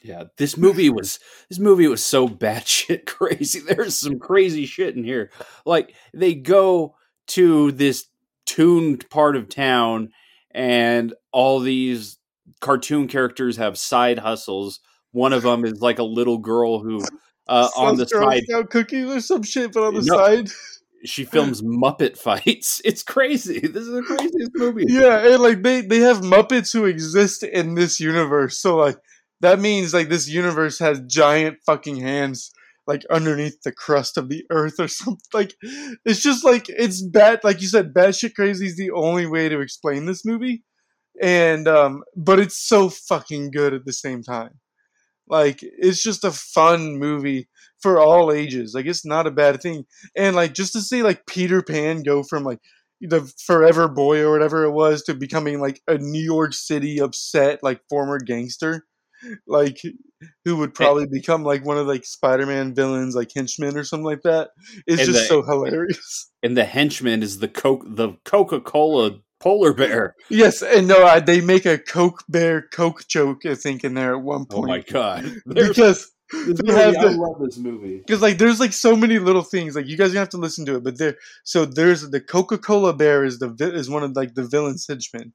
Yeah, 0.03 0.25
this 0.37 0.57
movie 0.57 0.91
was 0.91 1.19
this 1.49 1.59
movie 1.59 1.89
was 1.89 2.05
so 2.05 2.29
batshit 2.29 3.07
crazy. 3.07 3.61
There's 3.61 3.97
some 3.97 4.19
crazy 4.19 4.65
shit 4.65 4.97
in 4.97 5.05
here. 5.05 5.31
Like 5.67 5.95
they 6.15 6.35
go 6.35 6.95
to 7.29 7.73
this 7.73 8.07
tuned 8.47 9.09
part 9.11 9.37
of 9.37 9.49
town, 9.49 10.11
and 10.53 11.15
all 11.33 11.61
these 11.61 12.19
cartoon 12.61 13.09
characters 13.09 13.57
have 13.57 13.77
side 13.77 14.19
hustles. 14.21 14.81
One 15.11 15.33
of 15.33 15.43
them 15.43 15.65
is 15.65 15.81
like 15.81 15.99
a 15.99 16.05
little 16.05 16.39
girl 16.39 16.79
who 16.79 17.05
uh, 17.49 17.69
on 17.77 17.97
the 17.97 18.07
side. 18.07 18.45
Cookies 18.71 19.11
or 19.11 19.21
some 19.21 19.43
shit, 19.43 19.73
but 19.73 19.85
on 19.85 19.95
the 19.95 20.03
no, 20.03 20.17
side. 20.17 20.51
She 21.05 21.25
films 21.25 21.63
Muppet 21.63 22.17
fights. 22.19 22.81
It's 22.85 23.03
crazy. 23.03 23.61
This 23.61 23.83
is 23.83 23.93
the 23.93 24.03
craziest 24.03 24.53
movie. 24.55 24.85
Yeah, 24.89 25.33
and 25.33 25.43
like 25.43 25.63
they 25.63 25.81
they 25.81 26.01
have 26.01 26.19
Muppets 26.19 26.73
who 26.73 26.85
exist 26.85 27.43
in 27.43 27.75
this 27.75 28.01
universe. 28.01 28.61
So 28.61 28.77
like 28.77 28.99
that 29.41 29.61
means 29.61 29.95
like 29.95 30.09
this 30.09 30.29
universe 30.29 30.79
has 30.81 31.01
giant 31.01 31.59
fucking 31.65 31.97
hands 31.97 32.53
like 32.89 33.05
underneath 33.11 33.61
the 33.63 33.71
crust 33.71 34.17
of 34.17 34.29
the 34.29 34.45
earth 34.51 34.81
or 34.81 34.89
something. 34.89 35.21
Like 35.33 35.55
it's 36.05 36.23
just 36.23 36.45
like 36.45 36.69
it's 36.69 37.03
bad. 37.03 37.41
Like 37.45 37.61
you 37.61 37.69
said, 37.69 37.95
batshit 37.95 38.35
crazy 38.35 38.67
is 38.67 38.77
the 38.77 38.91
only 38.91 39.27
way 39.27 39.49
to 39.49 39.61
explain 39.61 40.07
this 40.07 40.25
movie, 40.25 40.65
and 41.21 41.69
um, 41.69 42.03
but 42.17 42.41
it's 42.41 42.59
so 42.59 42.89
fucking 42.89 43.53
good 43.53 43.75
at 43.75 43.85
the 43.85 43.93
same 43.93 44.23
time. 44.23 44.59
Like 45.29 45.61
it's 45.63 46.03
just 46.03 46.25
a 46.25 46.33
fun 46.33 46.99
movie 46.99 47.49
for 47.81 48.01
all 48.01 48.33
ages. 48.33 48.73
Like 48.75 48.87
it's 48.87 49.07
not 49.07 49.27
a 49.27 49.33
bad 49.33 49.61
thing, 49.61 49.85
and 50.17 50.37
like 50.37 50.55
just 50.55 50.73
to 50.75 50.81
see 50.81 51.03
like 51.03 51.27
Peter 51.27 51.63
Pan 51.63 52.03
go 52.03 52.23
from 52.23 52.45
like 52.45 52.61
the 53.01 53.33
forever 53.45 53.89
boy 53.89 54.21
or 54.21 54.33
whatever 54.33 54.65
it 54.65 54.73
was 54.73 55.03
to 55.05 55.15
becoming 55.15 55.61
like 55.61 55.81
a 55.87 55.99
New 55.99 56.23
York 56.23 56.53
City 56.53 57.01
upset 57.01 57.63
like 57.63 57.81
former 57.89 58.19
gangster 58.19 58.85
like 59.47 59.81
who 60.45 60.57
would 60.57 60.75
probably 60.75 61.05
and, 61.05 61.13
become 61.13 61.45
like 61.45 61.65
one 61.65 61.79
of 61.79 61.87
like 61.87 62.05
Spider-Man 62.05 62.75
villains, 62.75 63.15
like 63.15 63.31
henchman 63.35 63.77
or 63.77 63.85
something 63.85 64.05
like 64.05 64.23
that. 64.23 64.51
It's 64.87 65.07
just 65.07 65.13
the, 65.13 65.25
so 65.25 65.43
hilarious. 65.47 66.31
And 66.43 66.57
the 66.57 66.65
henchman 66.65 67.23
is 67.23 67.39
the 67.39 67.49
Coke, 67.49 67.85
the 67.87 68.15
Coca-Cola 68.25 69.21
polar 69.41 69.73
bear. 69.73 70.15
Yes, 70.29 70.63
and 70.63 70.89
no, 70.89 71.05
I, 71.05 71.21
they 71.21 71.41
make 71.41 71.67
a 71.67 71.79
Coke 71.79 72.23
bear 72.29 72.63
Coke 72.63 73.07
joke, 73.09 73.47
I 73.47 73.55
think, 73.55 73.85
in 73.85 73.95
there 73.95 74.15
at 74.15 74.23
one 74.23 74.47
point. 74.47 74.65
Oh 74.65 74.67
my 74.67 74.81
god! 74.81 75.31
because 75.47 76.11
movie, 76.33 76.73
I 76.73 76.91
the, 76.91 77.17
love 77.19 77.41
this 77.41 77.59
movie 77.59 77.99
because 77.99 78.21
like 78.21 78.39
there's 78.39 78.61
like 78.61 78.73
so 78.73 78.95
many 78.95 79.19
little 79.19 79.43
things 79.43 79.75
like 79.75 79.87
you 79.87 79.97
guys 79.97 80.13
have 80.15 80.29
to 80.31 80.37
listen 80.37 80.67
to 80.67 80.77
it, 80.77 80.85
but 80.85 80.99
there 80.99 81.17
so 81.45 81.65
there's 81.65 82.09
the 82.11 82.21
Coca 82.21 82.59
Cola 82.59 82.93
bear 82.93 83.25
is 83.25 83.39
the 83.39 83.55
is 83.75 83.89
one 83.89 84.03
of 84.03 84.15
like 84.15 84.35
the 84.35 84.45
villain's 84.45 84.87
henchmen, 84.87 85.33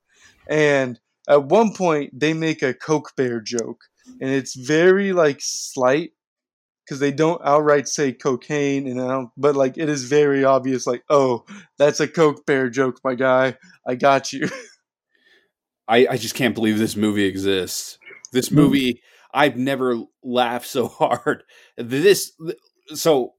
and 0.48 1.00
at 1.27 1.45
one 1.45 1.74
point 1.74 2.17
they 2.17 2.33
make 2.33 2.62
a 2.62 2.74
Coke 2.74 3.12
Bear 3.15 3.41
joke, 3.41 3.81
and 4.22 4.29
it's 4.29 4.55
very 4.55 5.13
like 5.13 5.38
slight 5.39 6.12
because 6.86 7.00
they 7.00 7.12
don't 7.12 7.42
outright 7.44 7.88
say 7.88 8.12
cocaine, 8.12 8.88
and 8.88 9.00
I 9.00 9.08
don't, 9.08 9.30
but 9.38 9.56
like 9.56 9.78
it 9.78 9.90
is 9.90 10.06
very 10.06 10.44
obvious, 10.44 10.86
like 10.86 11.04
oh, 11.10 11.46
that's 11.78 12.00
a 12.00 12.08
Coke 12.08 12.46
Bear 12.46 12.70
joke, 12.70 13.00
my 13.04 13.16
guy. 13.16 13.58
I 13.88 13.96
got 13.96 14.34
you. 14.34 14.50
I 15.88 16.08
I 16.12 16.18
just 16.18 16.36
can't 16.36 16.56
believe 16.56 16.78
this 16.78 16.96
movie 16.96 17.25
exists. 17.25 17.98
This 18.32 18.50
mm. 18.50 18.56
movie, 18.56 19.02
I've 19.34 19.58
never 19.58 20.02
laughed 20.24 20.68
so 20.68 20.88
hard. 21.00 21.44
This 21.78 22.34
so 22.94 23.34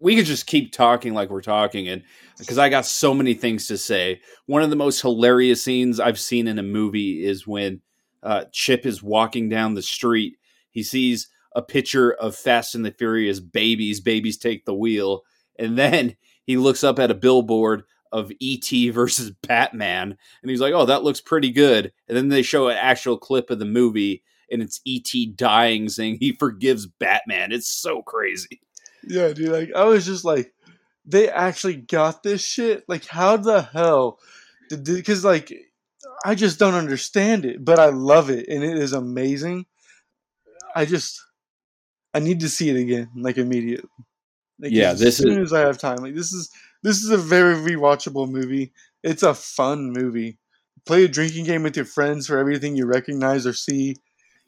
we 0.00 0.16
could 0.16 0.26
just 0.26 0.46
keep 0.46 0.72
talking 0.72 1.12
like 1.12 1.28
we're 1.28 1.42
talking 1.42 1.88
and 1.88 2.04
because 2.38 2.58
I 2.58 2.68
got 2.68 2.86
so 2.86 3.12
many 3.12 3.34
things 3.34 3.66
to 3.66 3.76
say. 3.76 4.20
One 4.46 4.62
of 4.62 4.70
the 4.70 4.76
most 4.76 5.00
hilarious 5.00 5.62
scenes 5.62 5.98
I've 5.98 6.20
seen 6.20 6.46
in 6.46 6.58
a 6.58 6.62
movie 6.62 7.24
is 7.24 7.46
when 7.46 7.82
uh, 8.22 8.44
Chip 8.52 8.86
is 8.86 9.02
walking 9.02 9.48
down 9.48 9.74
the 9.74 9.82
street. 9.82 10.34
He 10.70 10.82
sees 10.82 11.28
a 11.52 11.62
picture 11.62 12.12
of 12.12 12.36
Fast 12.36 12.74
and 12.74 12.84
the 12.84 12.90
Furious 12.90 13.40
babies, 13.40 14.00
babies 14.00 14.36
take 14.36 14.64
the 14.64 14.74
wheel, 14.74 15.22
and 15.58 15.76
then 15.76 16.16
he 16.44 16.56
looks 16.56 16.84
up 16.84 16.98
at 16.98 17.10
a 17.10 17.14
billboard 17.14 17.84
of 18.12 18.32
ET 18.40 18.68
versus 18.92 19.30
Batman, 19.30 20.16
and 20.42 20.50
he's 20.50 20.60
like, 20.60 20.74
"Oh, 20.74 20.86
that 20.86 21.02
looks 21.02 21.20
pretty 21.20 21.50
good." 21.50 21.92
And 22.08 22.16
then 22.16 22.28
they 22.28 22.42
show 22.42 22.68
an 22.68 22.76
actual 22.76 23.18
clip 23.18 23.50
of 23.50 23.58
the 23.58 23.64
movie, 23.64 24.22
and 24.50 24.62
it's 24.62 24.80
ET 24.86 25.36
dying, 25.36 25.88
saying 25.88 26.18
he 26.20 26.32
forgives 26.32 26.86
Batman. 26.86 27.52
It's 27.52 27.68
so 27.68 28.02
crazy. 28.02 28.60
Yeah, 29.06 29.32
dude. 29.32 29.50
Like 29.50 29.70
I 29.74 29.84
was 29.84 30.06
just 30.06 30.24
like, 30.24 30.52
they 31.04 31.28
actually 31.28 31.76
got 31.76 32.22
this 32.22 32.42
shit. 32.42 32.84
Like, 32.88 33.06
how 33.06 33.36
the 33.36 33.62
hell 33.62 34.18
did? 34.68 34.84
Because 34.84 35.24
like, 35.24 35.52
I 36.24 36.34
just 36.34 36.58
don't 36.58 36.74
understand 36.74 37.44
it, 37.44 37.64
but 37.64 37.78
I 37.78 37.86
love 37.86 38.30
it, 38.30 38.48
and 38.48 38.62
it 38.62 38.76
is 38.76 38.92
amazing. 38.92 39.66
I 40.74 40.84
just, 40.84 41.20
I 42.14 42.20
need 42.20 42.40
to 42.40 42.48
see 42.48 42.70
it 42.70 42.76
again, 42.76 43.10
like 43.16 43.38
immediately. 43.38 43.88
Like, 44.60 44.72
yeah, 44.72 44.90
as 44.90 45.00
this 45.00 45.18
soon 45.18 45.42
is, 45.42 45.52
as 45.52 45.52
I 45.52 45.60
have 45.60 45.78
time. 45.78 45.98
Like 45.98 46.14
this 46.14 46.32
is 46.32 46.50
this 46.82 47.02
is 47.02 47.10
a 47.10 47.16
very 47.16 47.54
rewatchable 47.54 48.28
movie. 48.28 48.72
It's 49.02 49.22
a 49.22 49.34
fun 49.34 49.92
movie. 49.92 50.38
Play 50.86 51.04
a 51.04 51.08
drinking 51.08 51.44
game 51.44 51.62
with 51.62 51.76
your 51.76 51.84
friends 51.84 52.26
for 52.26 52.38
everything 52.38 52.76
you 52.76 52.86
recognize 52.86 53.46
or 53.46 53.52
see. 53.52 53.96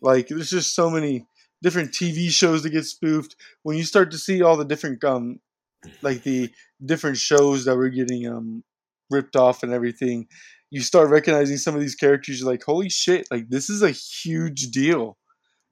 Like 0.01 0.29
there's 0.29 0.51
just 0.51 0.75
so 0.75 0.91
many 0.91 1.27
different 1.63 1.93
TV 1.93 2.31
shows 2.31 2.63
that 2.63 2.71
get 2.71 2.87
spoofed. 2.87 3.37
When 3.63 3.77
you 3.77 3.85
start 3.85 4.11
to 4.13 4.19
see 4.19 4.43
all 4.43 4.57
the 4.57 4.65
different 4.65 5.03
um 5.05 5.41
like 6.03 6.23
the 6.23 6.51
different 6.85 7.17
shows 7.17 7.65
that 7.65 7.77
were 7.77 7.89
getting 7.89 8.27
um 8.27 8.65
ripped 9.11 9.37
off 9.37 9.63
and 9.63 9.73
everything, 9.73 10.27
you 10.71 10.81
start 10.81 11.11
recognizing 11.11 11.57
some 11.57 11.75
of 11.75 11.81
these 11.81 11.95
characters. 11.95 12.41
You're 12.41 12.51
like, 12.51 12.65
holy 12.65 12.89
shit! 12.89 13.29
Like 13.31 13.49
this 13.49 13.71
is 13.71 13.83
a 13.83 13.91
huge 13.91 14.71
deal, 14.71 15.19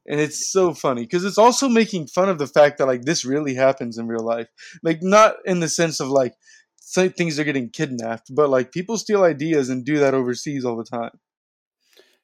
and 0.09 0.19
it's 0.21 0.50
so 0.50 0.73
funny 0.73 1.03
because 1.03 1.25
it's 1.25 1.38
also 1.38 1.69
making 1.69 2.07
fun 2.07 2.31
of 2.31 2.38
the 2.38 2.47
fact 2.47 2.79
that 2.79 2.87
like 2.87 3.03
this 3.03 3.27
really 3.27 3.55
happens 3.55 3.99
in 3.99 4.09
real 4.09 4.25
life. 4.25 4.49
Like 4.83 5.03
not 5.03 5.37
in 5.45 5.61
the 5.61 5.69
sense 5.69 6.00
of 6.00 6.09
like 6.09 6.33
things 6.81 7.38
are 7.38 7.45
getting 7.45 7.69
kidnapped, 7.69 8.35
but 8.35 8.49
like 8.49 8.73
people 8.73 8.97
steal 8.97 9.23
ideas 9.23 9.69
and 9.69 9.85
do 9.85 9.99
that 9.99 10.15
overseas 10.15 10.65
all 10.65 10.77
the 10.77 10.85
time. 10.85 11.21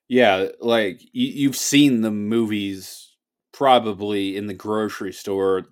Yeah, 0.08 0.48
like 0.60 1.02
you, 1.12 1.28
you've 1.28 1.56
seen 1.56 2.00
the 2.00 2.10
movies 2.10 3.14
probably 3.52 4.36
in 4.36 4.46
the 4.46 4.54
grocery 4.54 5.12
store 5.12 5.66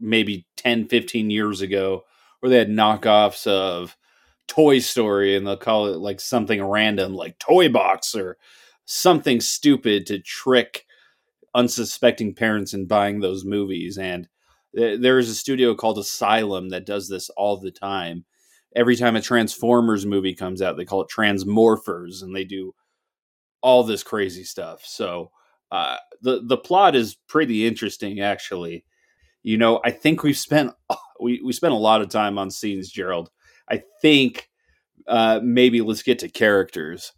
maybe 0.00 0.46
10, 0.56 0.88
15 0.88 1.30
years 1.30 1.60
ago 1.60 2.02
where 2.40 2.50
they 2.50 2.58
had 2.58 2.68
knockoffs 2.68 3.46
of 3.46 3.96
Toy 4.48 4.78
Story 4.78 5.36
and 5.36 5.46
they'll 5.46 5.56
call 5.58 5.86
it 5.86 5.98
like 5.98 6.18
something 6.18 6.64
random 6.64 7.14
like 7.14 7.38
Toy 7.38 7.68
Box 7.68 8.14
or 8.14 8.38
something 8.86 9.40
stupid 9.40 10.06
to 10.06 10.18
trick 10.18 10.86
unsuspecting 11.54 12.34
parents 12.34 12.74
in 12.74 12.86
buying 12.86 13.20
those 13.20 13.44
movies. 13.44 13.98
And 13.98 14.28
th- 14.76 15.00
there 15.00 15.18
is 15.18 15.28
a 15.28 15.34
studio 15.34 15.74
called 15.74 15.98
Asylum 15.98 16.70
that 16.70 16.86
does 16.86 17.08
this 17.08 17.30
all 17.30 17.58
the 17.58 17.70
time. 17.70 18.24
Every 18.74 18.96
time 18.96 19.16
a 19.16 19.20
Transformers 19.20 20.06
movie 20.06 20.34
comes 20.34 20.62
out, 20.62 20.76
they 20.76 20.84
call 20.84 21.02
it 21.02 21.10
Transmorphers 21.14 22.22
and 22.22 22.34
they 22.34 22.44
do 22.44 22.74
all 23.60 23.84
this 23.84 24.02
crazy 24.02 24.44
stuff. 24.44 24.84
So, 24.84 25.30
uh, 25.70 25.96
the 26.20 26.42
the 26.44 26.56
plot 26.58 26.94
is 26.94 27.16
pretty 27.28 27.66
interesting, 27.66 28.20
actually. 28.20 28.84
You 29.42 29.58
know, 29.58 29.80
I 29.84 29.90
think 29.90 30.22
we've 30.22 30.36
spent 30.36 30.72
we 31.20 31.40
we 31.44 31.52
spent 31.52 31.72
a 31.72 31.78
lot 31.78 32.02
of 32.02 32.08
time 32.08 32.38
on 32.38 32.50
scenes, 32.50 32.90
Gerald. 32.90 33.30
I 33.70 33.82
think 34.00 34.48
uh, 35.06 35.40
maybe 35.42 35.80
let's 35.80 36.02
get 36.02 36.18
to 36.20 36.28
characters. 36.28 37.12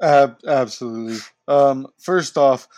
Uh, 0.00 0.28
absolutely. 0.46 1.18
Um, 1.48 1.88
first 1.98 2.38
off, 2.38 2.68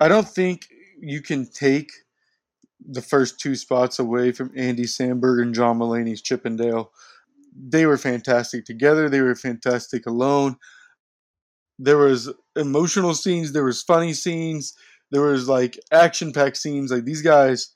I 0.00 0.08
don't 0.08 0.28
think 0.28 0.66
you 1.00 1.22
can 1.22 1.46
take 1.46 1.90
the 2.86 3.02
first 3.02 3.40
two 3.40 3.54
spots 3.54 3.98
away 3.98 4.32
from 4.32 4.52
Andy 4.56 4.84
Samberg 4.84 5.42
and 5.42 5.54
John 5.54 5.78
Mulaney's 5.78 6.20
Chip 6.20 6.44
'n 6.44 6.56
Dale. 6.56 6.92
They 7.56 7.86
were 7.86 7.98
fantastic 7.98 8.64
together. 8.64 9.08
They 9.08 9.20
were 9.20 9.34
fantastic 9.34 10.06
alone 10.06 10.56
there 11.80 11.96
was 11.96 12.30
emotional 12.56 13.14
scenes, 13.14 13.52
there 13.52 13.64
was 13.64 13.82
funny 13.82 14.12
scenes, 14.12 14.74
there 15.10 15.22
was 15.22 15.48
like 15.48 15.78
action 15.90 16.32
packed 16.32 16.58
scenes. 16.58 16.92
Like 16.92 17.04
these 17.04 17.22
guys, 17.22 17.74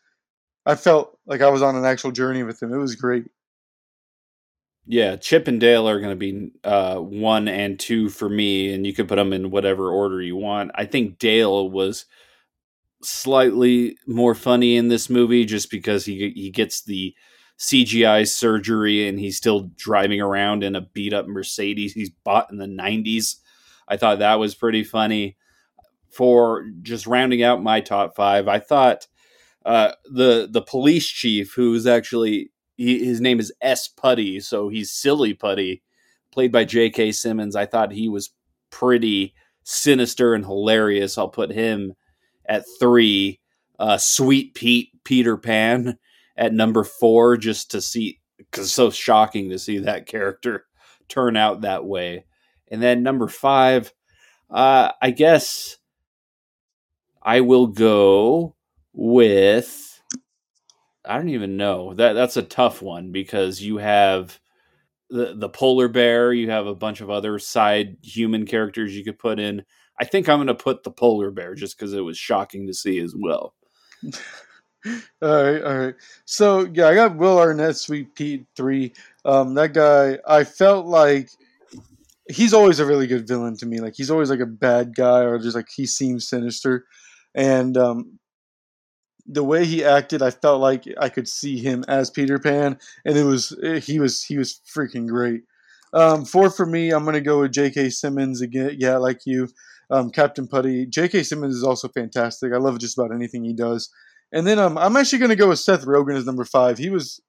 I 0.66 0.74
felt 0.74 1.18
like 1.26 1.40
I 1.40 1.48
was 1.48 1.62
on 1.62 1.74
an 1.74 1.86
actual 1.86 2.12
journey 2.12 2.42
with 2.42 2.60
them. 2.60 2.72
It 2.72 2.78
was 2.78 2.94
great. 2.94 3.24
Yeah, 4.86 5.16
Chip 5.16 5.48
and 5.48 5.58
Dale 5.58 5.88
are 5.88 5.98
going 5.98 6.10
to 6.10 6.16
be 6.16 6.50
uh, 6.62 6.96
one 6.96 7.48
and 7.48 7.78
two 7.80 8.10
for 8.10 8.28
me, 8.28 8.72
and 8.74 8.86
you 8.86 8.92
could 8.92 9.08
put 9.08 9.16
them 9.16 9.32
in 9.32 9.50
whatever 9.50 9.90
order 9.90 10.20
you 10.20 10.36
want. 10.36 10.72
I 10.74 10.84
think 10.84 11.18
Dale 11.18 11.70
was 11.70 12.04
slightly 13.02 13.96
more 14.06 14.34
funny 14.34 14.76
in 14.76 14.88
this 14.88 15.10
movie 15.10 15.44
just 15.44 15.70
because 15.70 16.04
he 16.04 16.32
he 16.34 16.50
gets 16.50 16.82
the 16.82 17.14
CGI 17.58 18.26
surgery 18.26 19.06
and 19.08 19.18
he's 19.20 19.36
still 19.36 19.70
driving 19.76 20.20
around 20.20 20.64
in 20.64 20.74
a 20.74 20.80
beat 20.80 21.12
up 21.12 21.26
Mercedes 21.26 21.92
he's 21.92 22.10
bought 22.10 22.50
in 22.50 22.58
the 22.58 22.66
90s. 22.66 23.36
I 23.88 23.96
thought 23.96 24.18
that 24.20 24.36
was 24.36 24.54
pretty 24.54 24.84
funny. 24.84 25.36
For 26.10 26.66
just 26.82 27.06
rounding 27.08 27.42
out 27.42 27.62
my 27.62 27.80
top 27.80 28.16
five, 28.16 28.48
I 28.48 28.60
thought 28.60 29.08
uh, 29.64 29.92
the 30.06 30.48
the 30.50 30.62
police 30.62 31.08
chief, 31.08 31.54
who's 31.54 31.86
actually 31.86 32.50
he, 32.76 33.04
his 33.04 33.20
name 33.20 33.40
is 33.40 33.52
S 33.60 33.88
Putty, 33.88 34.40
so 34.40 34.68
he's 34.68 34.92
silly 34.92 35.34
Putty, 35.34 35.82
played 36.30 36.52
by 36.52 36.64
J.K. 36.64 37.12
Simmons. 37.12 37.56
I 37.56 37.66
thought 37.66 37.92
he 37.92 38.08
was 38.08 38.30
pretty 38.70 39.34
sinister 39.62 40.34
and 40.34 40.44
hilarious. 40.44 41.16
I'll 41.16 41.28
put 41.28 41.50
him 41.50 41.94
at 42.46 42.64
three. 42.78 43.40
Uh, 43.78 43.98
Sweet 43.98 44.54
Pete 44.54 44.90
Peter 45.04 45.36
Pan 45.36 45.98
at 46.36 46.52
number 46.52 46.84
four, 46.84 47.36
just 47.36 47.72
to 47.72 47.80
see 47.80 48.20
because 48.36 48.72
so 48.72 48.90
shocking 48.90 49.50
to 49.50 49.58
see 49.58 49.78
that 49.78 50.06
character 50.06 50.66
turn 51.08 51.36
out 51.36 51.62
that 51.62 51.84
way. 51.84 52.24
And 52.70 52.82
then 52.82 53.02
number 53.02 53.28
five, 53.28 53.92
uh, 54.50 54.92
I 55.00 55.10
guess 55.10 55.76
I 57.22 57.40
will 57.40 57.66
go 57.66 58.54
with. 58.92 59.93
I 61.04 61.16
don't 61.16 61.30
even 61.30 61.56
know 61.56 61.94
that 61.94 62.14
that's 62.14 62.36
a 62.36 62.42
tough 62.42 62.80
one 62.82 63.12
because 63.12 63.60
you 63.60 63.78
have 63.78 64.38
the 65.10 65.34
the 65.36 65.48
polar 65.48 65.88
bear, 65.88 66.32
you 66.32 66.50
have 66.50 66.66
a 66.66 66.74
bunch 66.74 67.00
of 67.00 67.10
other 67.10 67.38
side 67.38 67.96
human 68.02 68.46
characters 68.46 68.96
you 68.96 69.04
could 69.04 69.18
put 69.18 69.38
in. 69.38 69.64
I 70.00 70.04
think 70.04 70.28
I'm 70.28 70.38
going 70.38 70.48
to 70.48 70.54
put 70.54 70.82
the 70.82 70.90
polar 70.90 71.30
bear 71.30 71.54
just 71.54 71.78
because 71.78 71.92
it 71.92 72.00
was 72.00 72.18
shocking 72.18 72.66
to 72.66 72.74
see 72.74 72.98
as 72.98 73.14
well. 73.16 73.54
all 74.02 74.12
right, 75.22 75.62
all 75.62 75.78
right. 75.78 75.94
So 76.24 76.68
yeah, 76.72 76.88
I 76.88 76.94
got 76.94 77.16
Will 77.16 77.38
Arnett, 77.38 77.76
Sweet 77.76 78.14
Pete 78.14 78.46
three. 78.56 78.92
Um, 79.24 79.54
that 79.54 79.72
guy, 79.72 80.18
I 80.26 80.44
felt 80.44 80.86
like 80.86 81.28
he's 82.28 82.54
always 82.54 82.80
a 82.80 82.86
really 82.86 83.06
good 83.06 83.28
villain 83.28 83.56
to 83.58 83.66
me. 83.66 83.80
Like 83.80 83.94
he's 83.96 84.10
always 84.10 84.30
like 84.30 84.40
a 84.40 84.46
bad 84.46 84.94
guy, 84.94 85.20
or 85.20 85.38
just 85.38 85.56
like 85.56 85.68
he 85.74 85.86
seems 85.86 86.28
sinister. 86.28 86.86
And 87.34 87.76
um, 87.76 88.18
the 89.26 89.44
way 89.44 89.64
he 89.64 89.84
acted, 89.84 90.22
I 90.22 90.30
felt 90.30 90.60
like 90.60 90.84
I 90.98 91.08
could 91.08 91.28
see 91.28 91.58
him 91.58 91.84
as 91.88 92.10
Peter 92.10 92.38
Pan, 92.38 92.78
and 93.04 93.16
it 93.16 93.24
was 93.24 93.56
he 93.82 93.98
was 93.98 94.22
he 94.22 94.36
was 94.36 94.60
freaking 94.74 95.08
great. 95.08 95.42
Um, 95.92 96.24
four 96.24 96.50
for 96.50 96.66
me, 96.66 96.90
I'm 96.90 97.04
gonna 97.04 97.20
go 97.20 97.40
with 97.40 97.52
J.K. 97.52 97.90
Simmons 97.90 98.40
again. 98.40 98.76
Yeah, 98.78 98.98
like 98.98 99.20
you, 99.24 99.48
um, 99.90 100.10
Captain 100.10 100.46
Putty. 100.46 100.86
J.K. 100.86 101.22
Simmons 101.22 101.54
is 101.54 101.62
also 101.62 101.88
fantastic. 101.88 102.52
I 102.52 102.58
love 102.58 102.78
just 102.78 102.98
about 102.98 103.14
anything 103.14 103.44
he 103.44 103.54
does. 103.54 103.90
And 104.32 104.46
then 104.46 104.58
um, 104.58 104.76
I'm 104.76 104.96
actually 104.96 105.20
gonna 105.20 105.36
go 105.36 105.48
with 105.48 105.60
Seth 105.60 105.86
Rogen 105.86 106.16
as 106.16 106.26
number 106.26 106.44
five. 106.44 106.76
He 106.76 106.90
was 106.90 107.20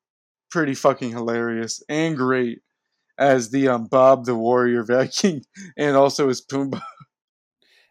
pretty 0.51 0.73
fucking 0.73 1.11
hilarious 1.11 1.81
and 1.87 2.17
great 2.17 2.59
as 3.17 3.51
the 3.51 3.69
um, 3.69 3.85
Bob 3.85 4.25
the 4.25 4.35
Warrior 4.35 4.83
Viking, 4.83 5.43
and 5.77 5.95
also 5.95 6.27
as 6.27 6.41
Pumbaa. 6.41 6.81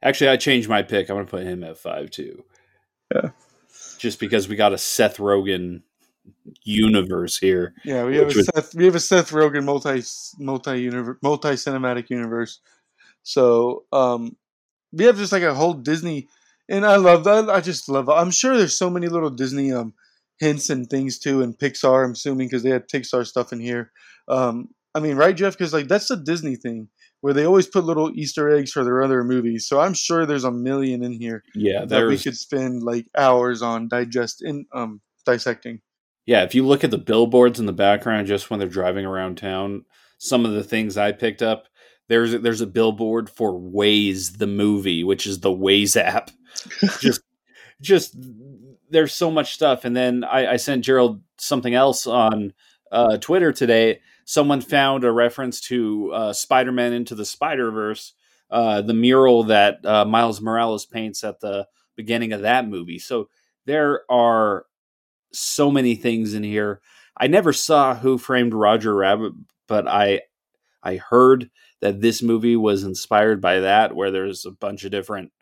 Actually, 0.03 0.29
I 0.29 0.37
changed 0.37 0.69
my 0.69 0.83
pick. 0.83 1.09
I'm 1.09 1.17
gonna 1.17 1.27
put 1.27 1.45
him 1.45 1.65
at 1.65 1.79
five 1.79 2.11
too. 2.11 2.45
Yeah 3.15 3.31
just 4.05 4.21
because 4.21 4.49
we 4.49 4.55
got 4.55 4.75
a 4.75 4.79
Seth 4.79 5.17
Rogen 5.17 5.81
universe 6.63 7.39
here. 7.39 7.73
Yeah, 7.85 8.05
we 8.05 8.17
have 8.17 8.25
a 8.25 8.37
was, 8.37 8.51
Seth, 8.55 8.75
we 8.75 8.85
have 8.85 8.95
a 8.95 9.01
Seth 9.01 9.31
Rogen 9.31 9.65
multi 9.65 10.03
multi 10.39 10.83
universe 10.83 11.17
multi 11.23 11.49
cinematic 11.49 12.11
universe. 12.11 12.61
So 13.23 13.85
um, 13.93 14.37
we 14.93 15.07
have 15.07 15.17
just 15.17 15.33
like 15.33 15.43
a 15.43 15.55
whole 15.55 15.73
Disney, 15.73 16.29
and 16.69 16.85
I 16.85 16.97
love 16.97 17.25
that. 17.25 17.49
I 17.49 17.63
just 17.63 17.89
love. 17.89 18.11
I'm 18.11 18.31
sure 18.31 18.59
there's 18.59 18.77
so 18.77 18.91
many 18.91 19.09
little 19.09 19.31
Disney 19.31 19.73
um 19.73 19.95
hints 20.39 20.69
and 20.69 20.89
things 20.89 21.19
too, 21.19 21.41
and 21.41 21.59
Pixar. 21.59 22.05
I'm 22.05 22.13
assuming 22.13 22.49
because 22.49 22.63
they 22.63 22.71
had 22.71 22.91
Pixar 22.91 23.27
stuff 23.27 23.55
in 23.55 23.61
here. 23.61 23.91
Um, 24.29 24.69
I 24.95 25.01
mean, 25.01 25.17
right, 25.17 25.35
Jeff? 25.35 25.57
Because 25.57 25.73
like 25.73 25.89
that's 25.89 26.11
a 26.11 26.17
Disney 26.17 26.57
thing 26.57 26.89
where 27.25 27.33
they 27.33 27.47
always 27.47 27.67
put 27.67 27.85
little 27.85 28.11
Easter 28.15 28.51
eggs 28.51 28.71
for 28.71 28.85
their 28.85 29.03
other 29.03 29.25
movies. 29.25 29.67
So 29.67 29.81
I'm 29.81 29.95
sure 29.95 30.27
there's 30.27 30.45
a 30.45 30.51
million 30.51 31.03
in 31.03 31.13
here. 31.13 31.43
Yeah, 31.55 31.87
that 31.87 32.07
we 32.07 32.19
could 32.19 32.37
spend 32.37 32.83
like 32.83 33.07
hours 33.17 33.63
on 33.63 33.89
digest 33.89 34.41
digesting, 34.41 34.67
um, 34.75 35.01
dissecting. 35.25 35.81
Yeah, 36.27 36.43
if 36.43 36.55
you 36.55 36.67
look 36.67 36.85
at 36.85 36.91
the 36.91 36.99
billboards 36.99 37.59
in 37.59 37.65
the 37.65 37.73
background, 37.73 38.27
just 38.27 38.51
when 38.51 38.61
they're 38.61 38.69
driving 38.69 39.07
around 39.07 39.39
town, 39.39 39.87
some 40.19 40.45
of 40.45 40.53
the 40.53 40.63
things 40.63 40.99
I 40.99 41.13
picked 41.13 41.41
up. 41.41 41.65
There's 42.09 42.33
there's 42.33 42.61
a 42.61 42.67
billboard 42.67 43.31
for 43.31 43.55
Waze 43.55 44.37
the 44.37 44.47
movie, 44.47 45.03
which 45.03 45.27
is 45.27 45.41
the 45.41 45.49
Waze 45.49 45.97
app. 45.97 46.31
just 47.01 47.23
just 47.81 48.19
there's 48.91 49.15
so 49.15 49.31
much 49.31 49.55
stuff. 49.55 49.87
And 49.87 49.97
then 49.97 50.25
I, 50.25 50.53
I 50.53 50.57
sent 50.57 50.85
Gerald 50.85 51.23
something 51.39 51.75
else 51.75 52.07
on 52.07 52.53
uh, 52.93 53.17
Twitter 53.17 53.51
today 53.51 54.01
someone 54.25 54.61
found 54.61 55.05
a 55.05 55.13
reference 55.13 55.61
to 55.63 56.13
uh, 56.13 56.33
Spider-Man 56.33 56.93
into 56.93 57.15
the 57.15 57.25
Spider-Verse, 57.25 58.15
uh, 58.51 58.83
the 58.83 58.95
mural 58.95 59.45
that 59.45 59.85
uh, 59.85 60.05
Miles 60.05 60.41
Morales 60.41 60.87
paints 60.87 61.25
at 61.25 61.41
the 61.41 61.67
beginning 61.97 62.33
of 62.33 62.43
that 62.43 62.69
movie. 62.69 62.99
So 62.99 63.29
there 63.67 64.03
are 64.11 64.67
so 65.33 65.71
many 65.71 65.95
things 65.95 66.35
in 66.35 66.43
here. 66.43 66.81
I 67.17 67.27
never 67.27 67.53
saw 67.53 67.95
Who 67.95 68.19
Framed 68.19 68.55
Roger 68.55 68.95
Rabbit, 68.95 69.33
but 69.69 69.87
I 69.89 70.23
I 70.83 70.97
heard 70.97 71.51
that 71.81 72.01
this 72.01 72.23
movie 72.23 72.57
was 72.57 72.85
inspired 72.85 73.41
by 73.41 73.61
that, 73.61 73.95
where 73.97 74.11
there's 74.11 74.45
a 74.45 74.51
bunch 74.51 74.85
of 74.85 74.91
different 74.91 75.33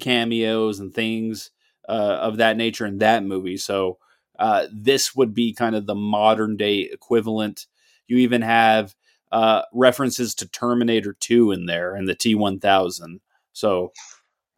cameos 0.00 0.80
and 0.80 0.92
things 0.92 1.50
uh, 1.88 2.18
of 2.20 2.38
that 2.38 2.56
nature 2.56 2.86
in 2.86 2.98
that 2.98 3.24
movie. 3.24 3.56
So 3.56 3.98
uh, 4.38 4.66
this 4.72 5.14
would 5.14 5.34
be 5.34 5.52
kind 5.52 5.76
of 5.76 5.86
the 5.86 5.94
modern 5.94 6.56
day 6.56 6.80
equivalent 6.80 7.66
you 8.10 8.18
even 8.18 8.42
have 8.42 8.94
uh, 9.32 9.62
references 9.72 10.34
to 10.36 10.48
Terminator 10.48 11.16
2 11.18 11.52
in 11.52 11.66
there 11.66 11.94
and 11.94 12.08
the 12.08 12.16
T1000. 12.16 13.20
So 13.52 13.92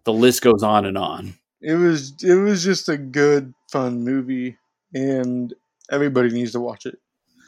the 0.05 0.13
list 0.13 0.43
goes 0.43 0.63
on 0.63 0.87
and 0.87 0.99
on. 0.99 1.35
It 1.61 1.75
was 1.75 2.15
it 2.23 2.35
was 2.35 2.65
just 2.65 2.89
a 2.89 2.97
good 2.97 3.55
fun 3.71 4.03
movie 4.03 4.59
and 4.93 5.55
everybody 5.91 6.31
needs 6.31 6.53
to 6.53 6.61
watch 6.61 6.87
it. 6.87 6.99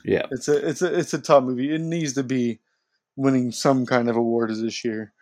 Yeah. 0.05 0.27
It's 0.31 0.49
a 0.49 0.69
it's 0.69 0.83
a 0.83 0.99
it's 0.99 1.15
a 1.15 1.21
top 1.21 1.45
movie. 1.45 1.75
It 1.75 1.81
needs 1.81 2.13
to 2.15 2.23
be 2.23 2.61
winning 3.17 3.51
some 3.51 3.87
kind 3.87 4.09
of 4.09 4.17
awards 4.17 4.61
this 4.61 4.85
year 4.85 5.13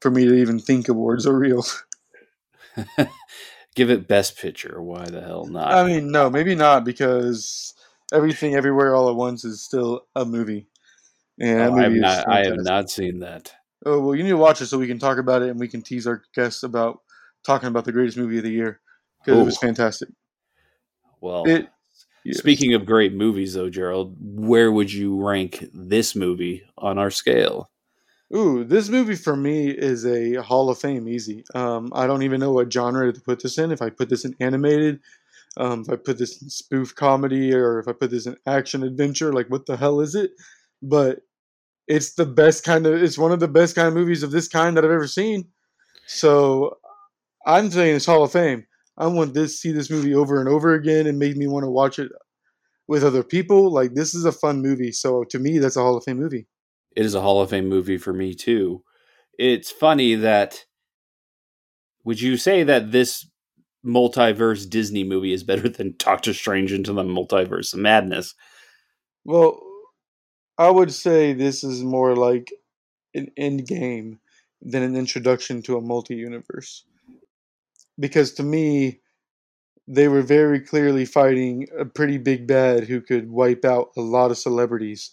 for 0.00 0.10
me 0.10 0.26
to 0.26 0.34
even 0.34 0.58
think 0.58 0.88
awards 0.88 1.26
are 1.26 1.38
real. 1.38 1.64
Give 3.74 3.90
it 3.90 4.08
best 4.08 4.38
picture. 4.38 4.82
Why 4.82 5.04
the 5.04 5.20
hell 5.20 5.46
not? 5.46 5.72
I 5.72 5.84
mean, 5.84 6.10
no, 6.10 6.28
maybe 6.30 6.54
not 6.54 6.84
because 6.84 7.74
Everything 8.12 8.54
Everywhere 8.54 8.94
All 8.94 9.10
at 9.10 9.16
Once 9.16 9.44
is 9.44 9.62
still 9.62 10.02
a 10.14 10.24
movie. 10.24 10.66
Yeah, 11.36 11.68
oh, 11.70 11.76
I, 11.76 11.82
have 11.82 11.92
not, 11.92 12.28
I 12.28 12.44
have 12.44 12.56
not 12.58 12.90
seen 12.90 13.20
that. 13.20 13.52
Oh 13.86 14.00
well, 14.00 14.14
you 14.14 14.24
need 14.24 14.30
to 14.30 14.36
watch 14.36 14.60
it 14.60 14.66
so 14.66 14.78
we 14.78 14.88
can 14.88 14.98
talk 14.98 15.18
about 15.18 15.42
it 15.42 15.50
and 15.50 15.60
we 15.60 15.68
can 15.68 15.82
tease 15.82 16.06
our 16.06 16.22
guests 16.34 16.62
about 16.62 17.00
talking 17.44 17.68
about 17.68 17.84
the 17.84 17.92
greatest 17.92 18.16
movie 18.16 18.38
of 18.38 18.44
the 18.44 18.50
year 18.50 18.80
because 19.24 19.40
it 19.40 19.44
was 19.44 19.58
fantastic. 19.58 20.08
Well, 21.20 21.44
it, 21.44 21.68
yes. 22.24 22.38
speaking 22.38 22.74
of 22.74 22.86
great 22.86 23.14
movies, 23.14 23.54
though, 23.54 23.70
Gerald, 23.70 24.16
where 24.20 24.72
would 24.72 24.92
you 24.92 25.24
rank 25.24 25.64
this 25.72 26.16
movie 26.16 26.62
on 26.76 26.98
our 26.98 27.10
scale? 27.10 27.70
Ooh, 28.34 28.62
this 28.62 28.88
movie 28.88 29.14
for 29.14 29.34
me 29.34 29.70
is 29.70 30.04
a 30.04 30.34
Hall 30.42 30.68
of 30.68 30.78
Fame 30.78 31.08
easy. 31.08 31.44
Um, 31.54 31.90
I 31.94 32.06
don't 32.06 32.22
even 32.22 32.40
know 32.40 32.52
what 32.52 32.72
genre 32.72 33.10
to 33.12 33.20
put 33.20 33.42
this 33.42 33.56
in. 33.56 33.72
If 33.72 33.80
I 33.80 33.88
put 33.90 34.10
this 34.10 34.24
in 34.24 34.36
animated, 34.38 35.00
um, 35.58 35.80
if 35.80 35.90
I 35.90 35.96
put 35.96 36.18
this 36.18 36.40
in 36.40 36.48
spoof 36.48 36.94
comedy 36.94 37.52
or 37.52 37.80
if 37.80 37.88
I 37.88 37.92
put 37.92 38.10
this 38.10 38.26
in 38.26 38.36
action 38.46 38.84
adventure, 38.84 39.32
like 39.32 39.50
what 39.50 39.66
the 39.66 39.76
hell 39.76 40.00
is 40.00 40.14
it? 40.14 40.30
But 40.80 41.20
it's 41.88 42.14
the 42.14 42.26
best 42.26 42.64
kind 42.64 42.86
of 42.86 43.02
it's 43.02 43.18
one 43.18 43.32
of 43.32 43.40
the 43.40 43.48
best 43.48 43.74
kind 43.74 43.88
of 43.88 43.94
movies 43.94 44.22
of 44.22 44.30
this 44.30 44.46
kind 44.46 44.76
that 44.76 44.84
I've 44.84 44.90
ever 44.90 45.08
seen. 45.08 45.48
So 46.06 46.76
I'm 47.44 47.70
saying 47.70 47.96
it's 47.96 48.06
Hall 48.06 48.22
of 48.22 48.32
Fame. 48.32 48.66
I 48.96 49.06
want 49.08 49.34
this 49.34 49.60
see 49.60 49.72
this 49.72 49.90
movie 49.90 50.14
over 50.14 50.38
and 50.40 50.48
over 50.48 50.74
again 50.74 51.06
and 51.06 51.18
made 51.18 51.36
me 51.36 51.48
want 51.48 51.64
to 51.64 51.70
watch 51.70 51.98
it 51.98 52.10
with 52.86 53.02
other 53.02 53.24
people. 53.24 53.72
Like 53.72 53.94
this 53.94 54.14
is 54.14 54.24
a 54.24 54.32
fun 54.32 54.62
movie. 54.62 54.92
So 54.92 55.24
to 55.24 55.38
me, 55.40 55.58
that's 55.58 55.76
a 55.76 55.80
Hall 55.80 55.96
of 55.96 56.04
Fame 56.04 56.18
movie. 56.18 56.46
It 56.94 57.04
is 57.04 57.14
a 57.14 57.20
Hall 57.20 57.40
of 57.40 57.50
Fame 57.50 57.68
movie 57.68 57.98
for 57.98 58.12
me 58.12 58.34
too. 58.34 58.84
It's 59.38 59.70
funny 59.72 60.14
that 60.14 60.64
would 62.04 62.20
you 62.20 62.36
say 62.36 62.62
that 62.62 62.92
this 62.92 63.28
multiverse 63.88 64.68
Disney 64.68 65.04
movie 65.04 65.32
is 65.32 65.42
better 65.42 65.68
than 65.68 65.94
Doctor 65.98 66.34
Strange 66.34 66.72
into 66.72 66.92
the 66.92 67.02
Multiverse 67.02 67.72
of 67.72 67.80
Madness. 67.80 68.34
Well, 69.24 69.60
I 70.58 70.70
would 70.70 70.92
say 70.92 71.32
this 71.32 71.62
is 71.62 71.82
more 71.82 72.16
like 72.16 72.52
an 73.14 73.30
end 73.36 73.66
game 73.66 74.18
than 74.60 74.82
an 74.82 74.96
introduction 74.96 75.62
to 75.62 75.76
a 75.76 75.80
multi 75.80 76.16
universe. 76.16 76.84
Because 77.98 78.32
to 78.34 78.42
me, 78.42 79.00
they 79.86 80.08
were 80.08 80.22
very 80.22 80.60
clearly 80.60 81.04
fighting 81.04 81.66
a 81.78 81.84
pretty 81.84 82.18
big 82.18 82.46
bad 82.46 82.84
who 82.84 83.00
could 83.00 83.30
wipe 83.30 83.64
out 83.64 83.88
a 83.96 84.00
lot 84.00 84.30
of 84.30 84.38
celebrities. 84.38 85.10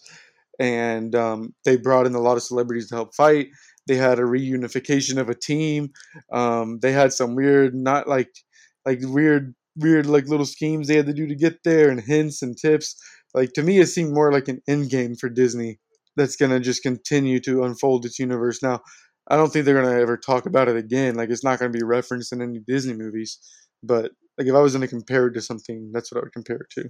And 0.58 1.14
um, 1.14 1.54
they 1.64 1.76
brought 1.76 2.06
in 2.06 2.14
a 2.14 2.20
lot 2.20 2.36
of 2.36 2.42
celebrities 2.42 2.88
to 2.88 2.96
help 2.96 3.14
fight. 3.14 3.48
They 3.86 3.96
had 3.96 4.18
a 4.18 4.22
reunification 4.22 5.18
of 5.18 5.28
a 5.28 5.34
team. 5.34 5.92
Um, 6.32 6.80
they 6.80 6.92
had 6.92 7.12
some 7.12 7.34
weird, 7.34 7.74
not 7.74 8.08
like 8.08 8.44
like 8.86 9.00
weird 9.02 9.54
weird 9.76 10.06
like 10.06 10.26
little 10.28 10.46
schemes 10.46 10.88
they 10.88 10.96
had 10.96 11.06
to 11.06 11.12
do 11.12 11.26
to 11.26 11.34
get 11.34 11.62
there 11.64 11.90
and 11.90 12.00
hints 12.00 12.40
and 12.40 12.56
tips. 12.56 12.96
Like 13.34 13.52
to 13.52 13.62
me 13.62 13.78
it 13.78 13.88
seemed 13.88 14.14
more 14.14 14.32
like 14.32 14.48
an 14.48 14.62
end 14.68 14.88
game 14.90 15.14
for 15.16 15.28
Disney 15.28 15.78
that's 16.16 16.36
gonna 16.36 16.60
just 16.60 16.82
continue 16.82 17.40
to 17.40 17.64
unfold 17.64 18.06
its 18.06 18.18
universe. 18.18 18.62
Now, 18.62 18.80
I 19.28 19.36
don't 19.36 19.52
think 19.52 19.64
they're 19.64 19.80
gonna 19.80 20.00
ever 20.00 20.16
talk 20.16 20.46
about 20.46 20.68
it 20.68 20.76
again. 20.76 21.14
Like 21.16 21.28
it's 21.30 21.44
not 21.44 21.58
gonna 21.58 21.70
be 21.70 21.84
referenced 21.84 22.32
in 22.32 22.40
any 22.40 22.60
Disney 22.66 22.94
movies. 22.94 23.38
But 23.82 24.12
like 24.38 24.46
if 24.46 24.54
I 24.54 24.60
was 24.60 24.72
gonna 24.72 24.88
compare 24.88 25.26
it 25.26 25.34
to 25.34 25.42
something, 25.42 25.90
that's 25.92 26.10
what 26.10 26.18
I 26.18 26.24
would 26.24 26.32
compare 26.32 26.56
it 26.56 26.70
to. 26.70 26.88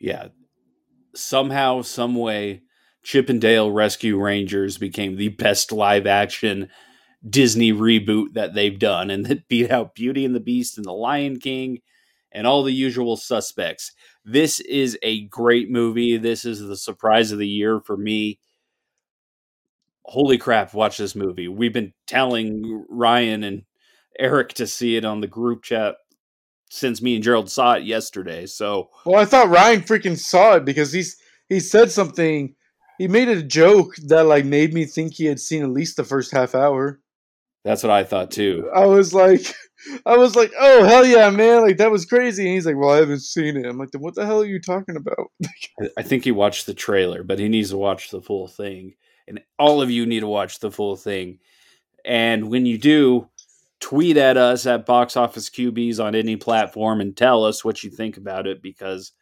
Yeah. 0.00 0.28
Somehow, 1.14 1.82
some 1.82 2.14
way, 2.14 2.62
Chip 3.02 3.28
'n 3.28 3.38
Dale 3.38 3.70
Rescue 3.70 4.18
Rangers 4.18 4.78
became 4.78 5.16
the 5.16 5.28
best 5.28 5.72
live 5.72 6.06
action 6.06 6.68
Disney 7.28 7.72
reboot 7.72 8.34
that 8.34 8.54
they've 8.54 8.78
done 8.78 9.10
and 9.10 9.26
that 9.26 9.48
beat 9.48 9.70
out 9.70 9.94
Beauty 9.94 10.24
and 10.24 10.34
the 10.34 10.40
Beast 10.40 10.76
and 10.76 10.84
The 10.84 10.92
Lion 10.92 11.38
King 11.38 11.78
and 12.32 12.46
all 12.46 12.62
the 12.62 12.72
usual 12.72 13.16
suspects. 13.16 13.92
This 14.24 14.60
is 14.60 14.98
a 15.02 15.26
great 15.26 15.70
movie. 15.70 16.16
This 16.16 16.44
is 16.44 16.60
the 16.60 16.76
surprise 16.76 17.32
of 17.32 17.38
the 17.38 17.48
year 17.48 17.80
for 17.80 17.96
me. 17.96 18.38
Holy 20.04 20.38
crap, 20.38 20.74
watch 20.74 20.96
this 20.98 21.14
movie. 21.14 21.48
We've 21.48 21.72
been 21.72 21.92
telling 22.06 22.84
Ryan 22.88 23.44
and 23.44 23.62
Eric 24.18 24.54
to 24.54 24.66
see 24.66 24.96
it 24.96 25.04
on 25.04 25.20
the 25.20 25.26
group 25.26 25.62
chat 25.62 25.96
since 26.70 27.02
me 27.02 27.14
and 27.14 27.24
Gerald 27.24 27.50
saw 27.50 27.74
it 27.74 27.84
yesterday. 27.84 28.46
So 28.46 28.88
Well, 29.04 29.20
I 29.20 29.26
thought 29.26 29.50
Ryan 29.50 29.82
freaking 29.82 30.18
saw 30.18 30.54
it 30.54 30.64
because 30.64 30.92
he's 30.92 31.16
he 31.48 31.60
said 31.60 31.90
something 31.90 32.54
he 32.98 33.08
made 33.08 33.28
a 33.28 33.42
joke 33.42 33.96
that 34.06 34.26
like 34.26 34.44
made 34.44 34.72
me 34.72 34.86
think 34.86 35.14
he 35.14 35.26
had 35.26 35.40
seen 35.40 35.62
at 35.62 35.70
least 35.70 35.96
the 35.96 36.04
first 36.04 36.32
half 36.32 36.54
hour. 36.54 37.00
That's 37.64 37.82
what 37.82 37.92
I 37.92 38.04
thought 38.04 38.30
too. 38.30 38.68
I 38.74 38.86
was 38.86 39.14
like, 39.14 39.54
I 40.06 40.16
was 40.16 40.34
like, 40.34 40.52
oh 40.58 40.84
hell 40.84 41.06
yeah, 41.06 41.30
man! 41.30 41.62
Like 41.62 41.76
that 41.78 41.90
was 41.90 42.04
crazy. 42.04 42.44
And 42.44 42.54
he's 42.54 42.66
like, 42.66 42.76
well, 42.76 42.90
I 42.90 42.96
haven't 42.96 43.20
seen 43.20 43.56
it. 43.56 43.66
I'm 43.66 43.78
like, 43.78 43.90
what 43.94 44.14
the 44.14 44.26
hell 44.26 44.42
are 44.42 44.46
you 44.46 44.60
talking 44.60 44.96
about? 44.96 45.30
I 45.96 46.02
think 46.02 46.24
he 46.24 46.32
watched 46.32 46.66
the 46.66 46.74
trailer, 46.74 47.22
but 47.22 47.38
he 47.38 47.48
needs 47.48 47.70
to 47.70 47.76
watch 47.76 48.10
the 48.10 48.20
full 48.20 48.48
thing. 48.48 48.94
And 49.28 49.40
all 49.58 49.80
of 49.80 49.90
you 49.90 50.06
need 50.06 50.20
to 50.20 50.26
watch 50.26 50.58
the 50.58 50.70
full 50.70 50.96
thing. 50.96 51.38
And 52.04 52.50
when 52.50 52.66
you 52.66 52.78
do, 52.78 53.28
tweet 53.82 54.16
at 54.16 54.36
us 54.36 54.66
at 54.66 54.86
Box 54.86 55.16
Office 55.16 55.50
QBs 55.50 56.02
on 56.02 56.14
any 56.14 56.36
platform 56.36 57.00
and 57.00 57.16
tell 57.16 57.44
us 57.44 57.64
what 57.64 57.82
you 57.82 57.90
think 57.90 58.16
about 58.16 58.46
it 58.46 58.62
because 58.62 59.12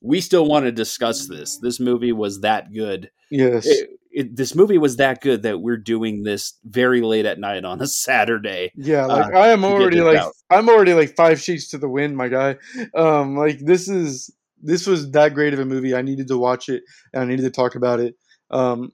we 0.00 0.20
still 0.20 0.46
want 0.46 0.64
to 0.64 0.72
discuss 0.72 1.28
this. 1.28 1.58
This 1.58 1.78
movie 1.78 2.12
was 2.12 2.40
that 2.40 2.72
good. 2.72 3.10
Yes. 3.30 3.66
It, 3.66 3.90
it, 4.16 4.34
this 4.34 4.54
movie 4.54 4.78
was 4.78 4.96
that 4.96 5.20
good 5.20 5.42
that 5.42 5.60
we're 5.60 5.76
doing 5.76 6.22
this 6.22 6.54
very 6.64 7.02
late 7.02 7.26
at 7.26 7.38
night 7.38 7.66
on 7.66 7.82
a 7.82 7.86
Saturday. 7.86 8.72
Yeah, 8.74 9.04
like 9.04 9.34
uh, 9.34 9.38
I 9.38 9.48
am 9.48 9.62
already 9.62 10.00
like 10.00 10.16
out. 10.16 10.32
I'm 10.48 10.70
already 10.70 10.94
like 10.94 11.14
five 11.14 11.38
sheets 11.38 11.68
to 11.68 11.78
the 11.78 11.88
wind, 11.88 12.16
my 12.16 12.28
guy. 12.28 12.56
Um, 12.94 13.36
like 13.36 13.58
this 13.58 13.90
is 13.90 14.34
this 14.62 14.86
was 14.86 15.10
that 15.10 15.34
great 15.34 15.52
of 15.52 15.60
a 15.60 15.66
movie. 15.66 15.94
I 15.94 16.00
needed 16.00 16.28
to 16.28 16.38
watch 16.38 16.70
it 16.70 16.82
and 17.12 17.22
I 17.22 17.26
needed 17.26 17.42
to 17.42 17.50
talk 17.50 17.74
about 17.74 18.00
it. 18.00 18.14
Um, 18.50 18.92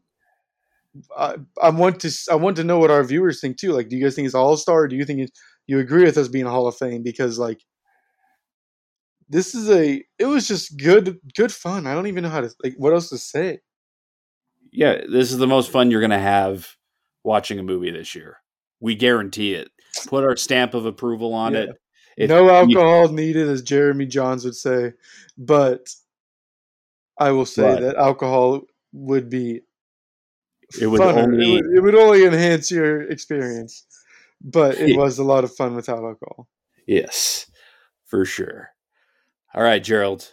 I, 1.17 1.37
I 1.63 1.71
want 1.71 2.01
to 2.01 2.11
I 2.29 2.35
want 2.35 2.57
to 2.57 2.65
know 2.65 2.81
what 2.81 2.91
our 2.91 3.05
viewers 3.05 3.41
think 3.41 3.59
too. 3.59 3.71
Like, 3.71 3.89
do 3.89 3.97
you 3.97 4.03
guys 4.03 4.17
think 4.17 4.27
it's 4.27 4.35
all 4.35 4.57
star? 4.57 4.89
Do 4.89 4.97
you 4.97 5.05
think 5.05 5.21
it's, 5.21 5.41
you 5.69 5.79
agree 5.79 6.03
with 6.03 6.19
us 6.19 6.27
being 6.27 6.47
a 6.47 6.51
Hall 6.51 6.67
of 6.67 6.77
Fame? 6.77 7.05
Because 7.05 7.39
like 7.39 7.61
this 9.29 9.55
is 9.55 9.71
a 9.71 10.03
it 10.19 10.27
was 10.27 10.49
just 10.49 10.77
good 10.79 11.21
good 11.37 11.53
fun. 11.53 11.87
I 11.87 11.95
don't 11.95 12.09
even 12.09 12.25
know 12.25 12.29
how 12.29 12.41
to 12.41 12.51
like 12.65 12.75
what 12.77 12.93
else 12.93 13.09
to 13.11 13.19
say. 13.19 13.61
Yeah, 14.73 15.03
this 15.09 15.31
is 15.31 15.39
the 15.39 15.47
most 15.47 15.71
fun 15.71 15.91
you're 15.91 16.01
gonna 16.01 16.19
have 16.19 16.77
watching 17.23 17.59
a 17.59 17.63
movie 17.63 17.91
this 17.91 18.15
year. 18.15 18.39
We 18.81 18.95
guarantee 18.95 19.55
it. 19.55 19.71
Put 20.07 20.25
our 20.25 20.37
stamp 20.37 20.75
of 20.75 20.87
approval 20.87 21.35
on 21.35 21.53
yeah. 21.53 21.67
it. 22.17 22.29
no 22.29 22.49
alcohol 22.49 23.11
you, 23.11 23.17
needed, 23.17 23.49
as 23.49 23.63
Jeremy 23.63 24.07
Jahns 24.07 24.45
would 24.45 24.57
say, 24.57 24.93
but 25.37 25.89
I 27.19 27.31
will 27.33 27.47
say 27.47 27.75
but, 27.75 27.81
that 27.81 27.97
alcohol 27.97 28.63
would 28.93 29.29
be 29.29 29.61
it 30.81 30.87
would 30.87 31.01
funner. 31.01 31.25
only 31.25 31.57
it 31.57 31.63
would, 31.63 31.77
it 31.77 31.81
would, 31.81 31.95
only 31.95 32.25
enhance 32.25 32.71
your 32.71 33.03
experience, 33.03 33.87
but 34.41 34.79
it 34.79 34.97
was 34.97 35.19
a 35.19 35.25
lot 35.25 35.45
of 35.45 35.55
fun 35.55 35.75
without 35.75 36.03
alcohol. 36.03 36.49
Yes, 36.87 37.51
for 38.07 38.25
sure. 38.25 38.71
All 39.55 39.63
right, 39.63 39.83
Gerald. 39.83 40.33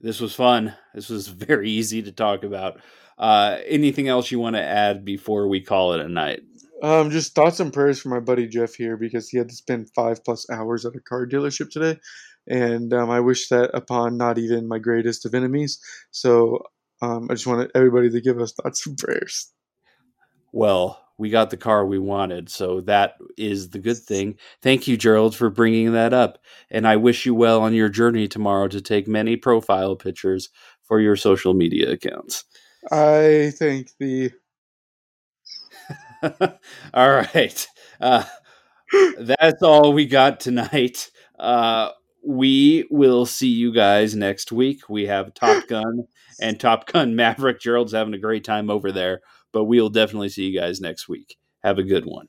This 0.00 0.20
was 0.20 0.34
fun. 0.34 0.74
This 0.92 1.08
was 1.08 1.28
very 1.28 1.70
easy 1.70 2.02
to 2.02 2.12
talk 2.12 2.42
about. 2.42 2.80
Uh, 3.18 3.58
anything 3.66 4.08
else 4.08 4.30
you 4.30 4.38
want 4.38 4.56
to 4.56 4.62
add 4.62 5.04
before 5.04 5.48
we 5.48 5.60
call 5.60 5.92
it 5.92 6.00
a 6.00 6.08
night? 6.08 6.40
Um, 6.82 7.10
just 7.10 7.34
thoughts 7.34 7.60
and 7.60 7.72
prayers 7.72 8.00
for 8.00 8.08
my 8.08 8.20
buddy 8.20 8.46
Jeff 8.46 8.74
here 8.74 8.96
because 8.96 9.28
he 9.28 9.38
had 9.38 9.48
to 9.48 9.54
spend 9.54 9.90
five 9.94 10.22
plus 10.24 10.48
hours 10.50 10.84
at 10.84 10.96
a 10.96 11.00
car 11.00 11.26
dealership 11.26 11.70
today, 11.70 11.98
and 12.46 12.92
um, 12.92 13.10
I 13.10 13.20
wish 13.20 13.48
that 13.48 13.70
upon 13.74 14.16
not 14.16 14.38
even 14.38 14.68
my 14.68 14.78
greatest 14.78 15.24
of 15.24 15.34
enemies. 15.34 15.78
So 16.10 16.58
um, 17.00 17.28
I 17.30 17.34
just 17.34 17.46
wanted 17.46 17.70
everybody 17.74 18.10
to 18.10 18.20
give 18.20 18.38
us 18.38 18.52
thoughts 18.52 18.86
and 18.86 18.98
prayers. 18.98 19.50
Well, 20.52 21.00
we 21.16 21.30
got 21.30 21.50
the 21.50 21.56
car 21.56 21.86
we 21.86 21.98
wanted, 21.98 22.48
so 22.50 22.80
that 22.82 23.14
is 23.38 23.70
the 23.70 23.78
good 23.78 23.98
thing. 23.98 24.36
Thank 24.62 24.88
you, 24.88 24.96
Gerald, 24.96 25.34
for 25.34 25.48
bringing 25.48 25.92
that 25.92 26.12
up, 26.12 26.38
and 26.70 26.86
I 26.86 26.96
wish 26.96 27.24
you 27.24 27.34
well 27.34 27.62
on 27.62 27.72
your 27.72 27.88
journey 27.88 28.28
tomorrow 28.28 28.68
to 28.68 28.80
take 28.80 29.06
many 29.06 29.36
profile 29.36 29.96
pictures 29.96 30.50
for 30.82 31.00
your 31.00 31.16
social 31.16 31.54
media 31.54 31.92
accounts. 31.92 32.44
I 32.90 33.52
think 33.56 33.90
the. 33.98 34.32
all 36.94 37.10
right. 37.10 37.66
Uh, 38.00 38.24
that's 39.18 39.62
all 39.62 39.92
we 39.92 40.06
got 40.06 40.40
tonight. 40.40 41.10
Uh, 41.38 41.90
we 42.26 42.86
will 42.90 43.26
see 43.26 43.48
you 43.48 43.72
guys 43.72 44.14
next 44.14 44.52
week. 44.52 44.88
We 44.88 45.06
have 45.06 45.34
Top 45.34 45.66
Gun 45.68 46.06
and 46.40 46.58
Top 46.58 46.90
Gun 46.90 47.16
Maverick. 47.16 47.60
Gerald's 47.60 47.92
having 47.92 48.14
a 48.14 48.18
great 48.18 48.44
time 48.44 48.70
over 48.70 48.92
there, 48.92 49.20
but 49.52 49.64
we'll 49.64 49.90
definitely 49.90 50.28
see 50.30 50.44
you 50.44 50.58
guys 50.58 50.80
next 50.80 51.08
week. 51.08 51.36
Have 51.62 51.78
a 51.78 51.82
good 51.82 52.04
one. 52.06 52.28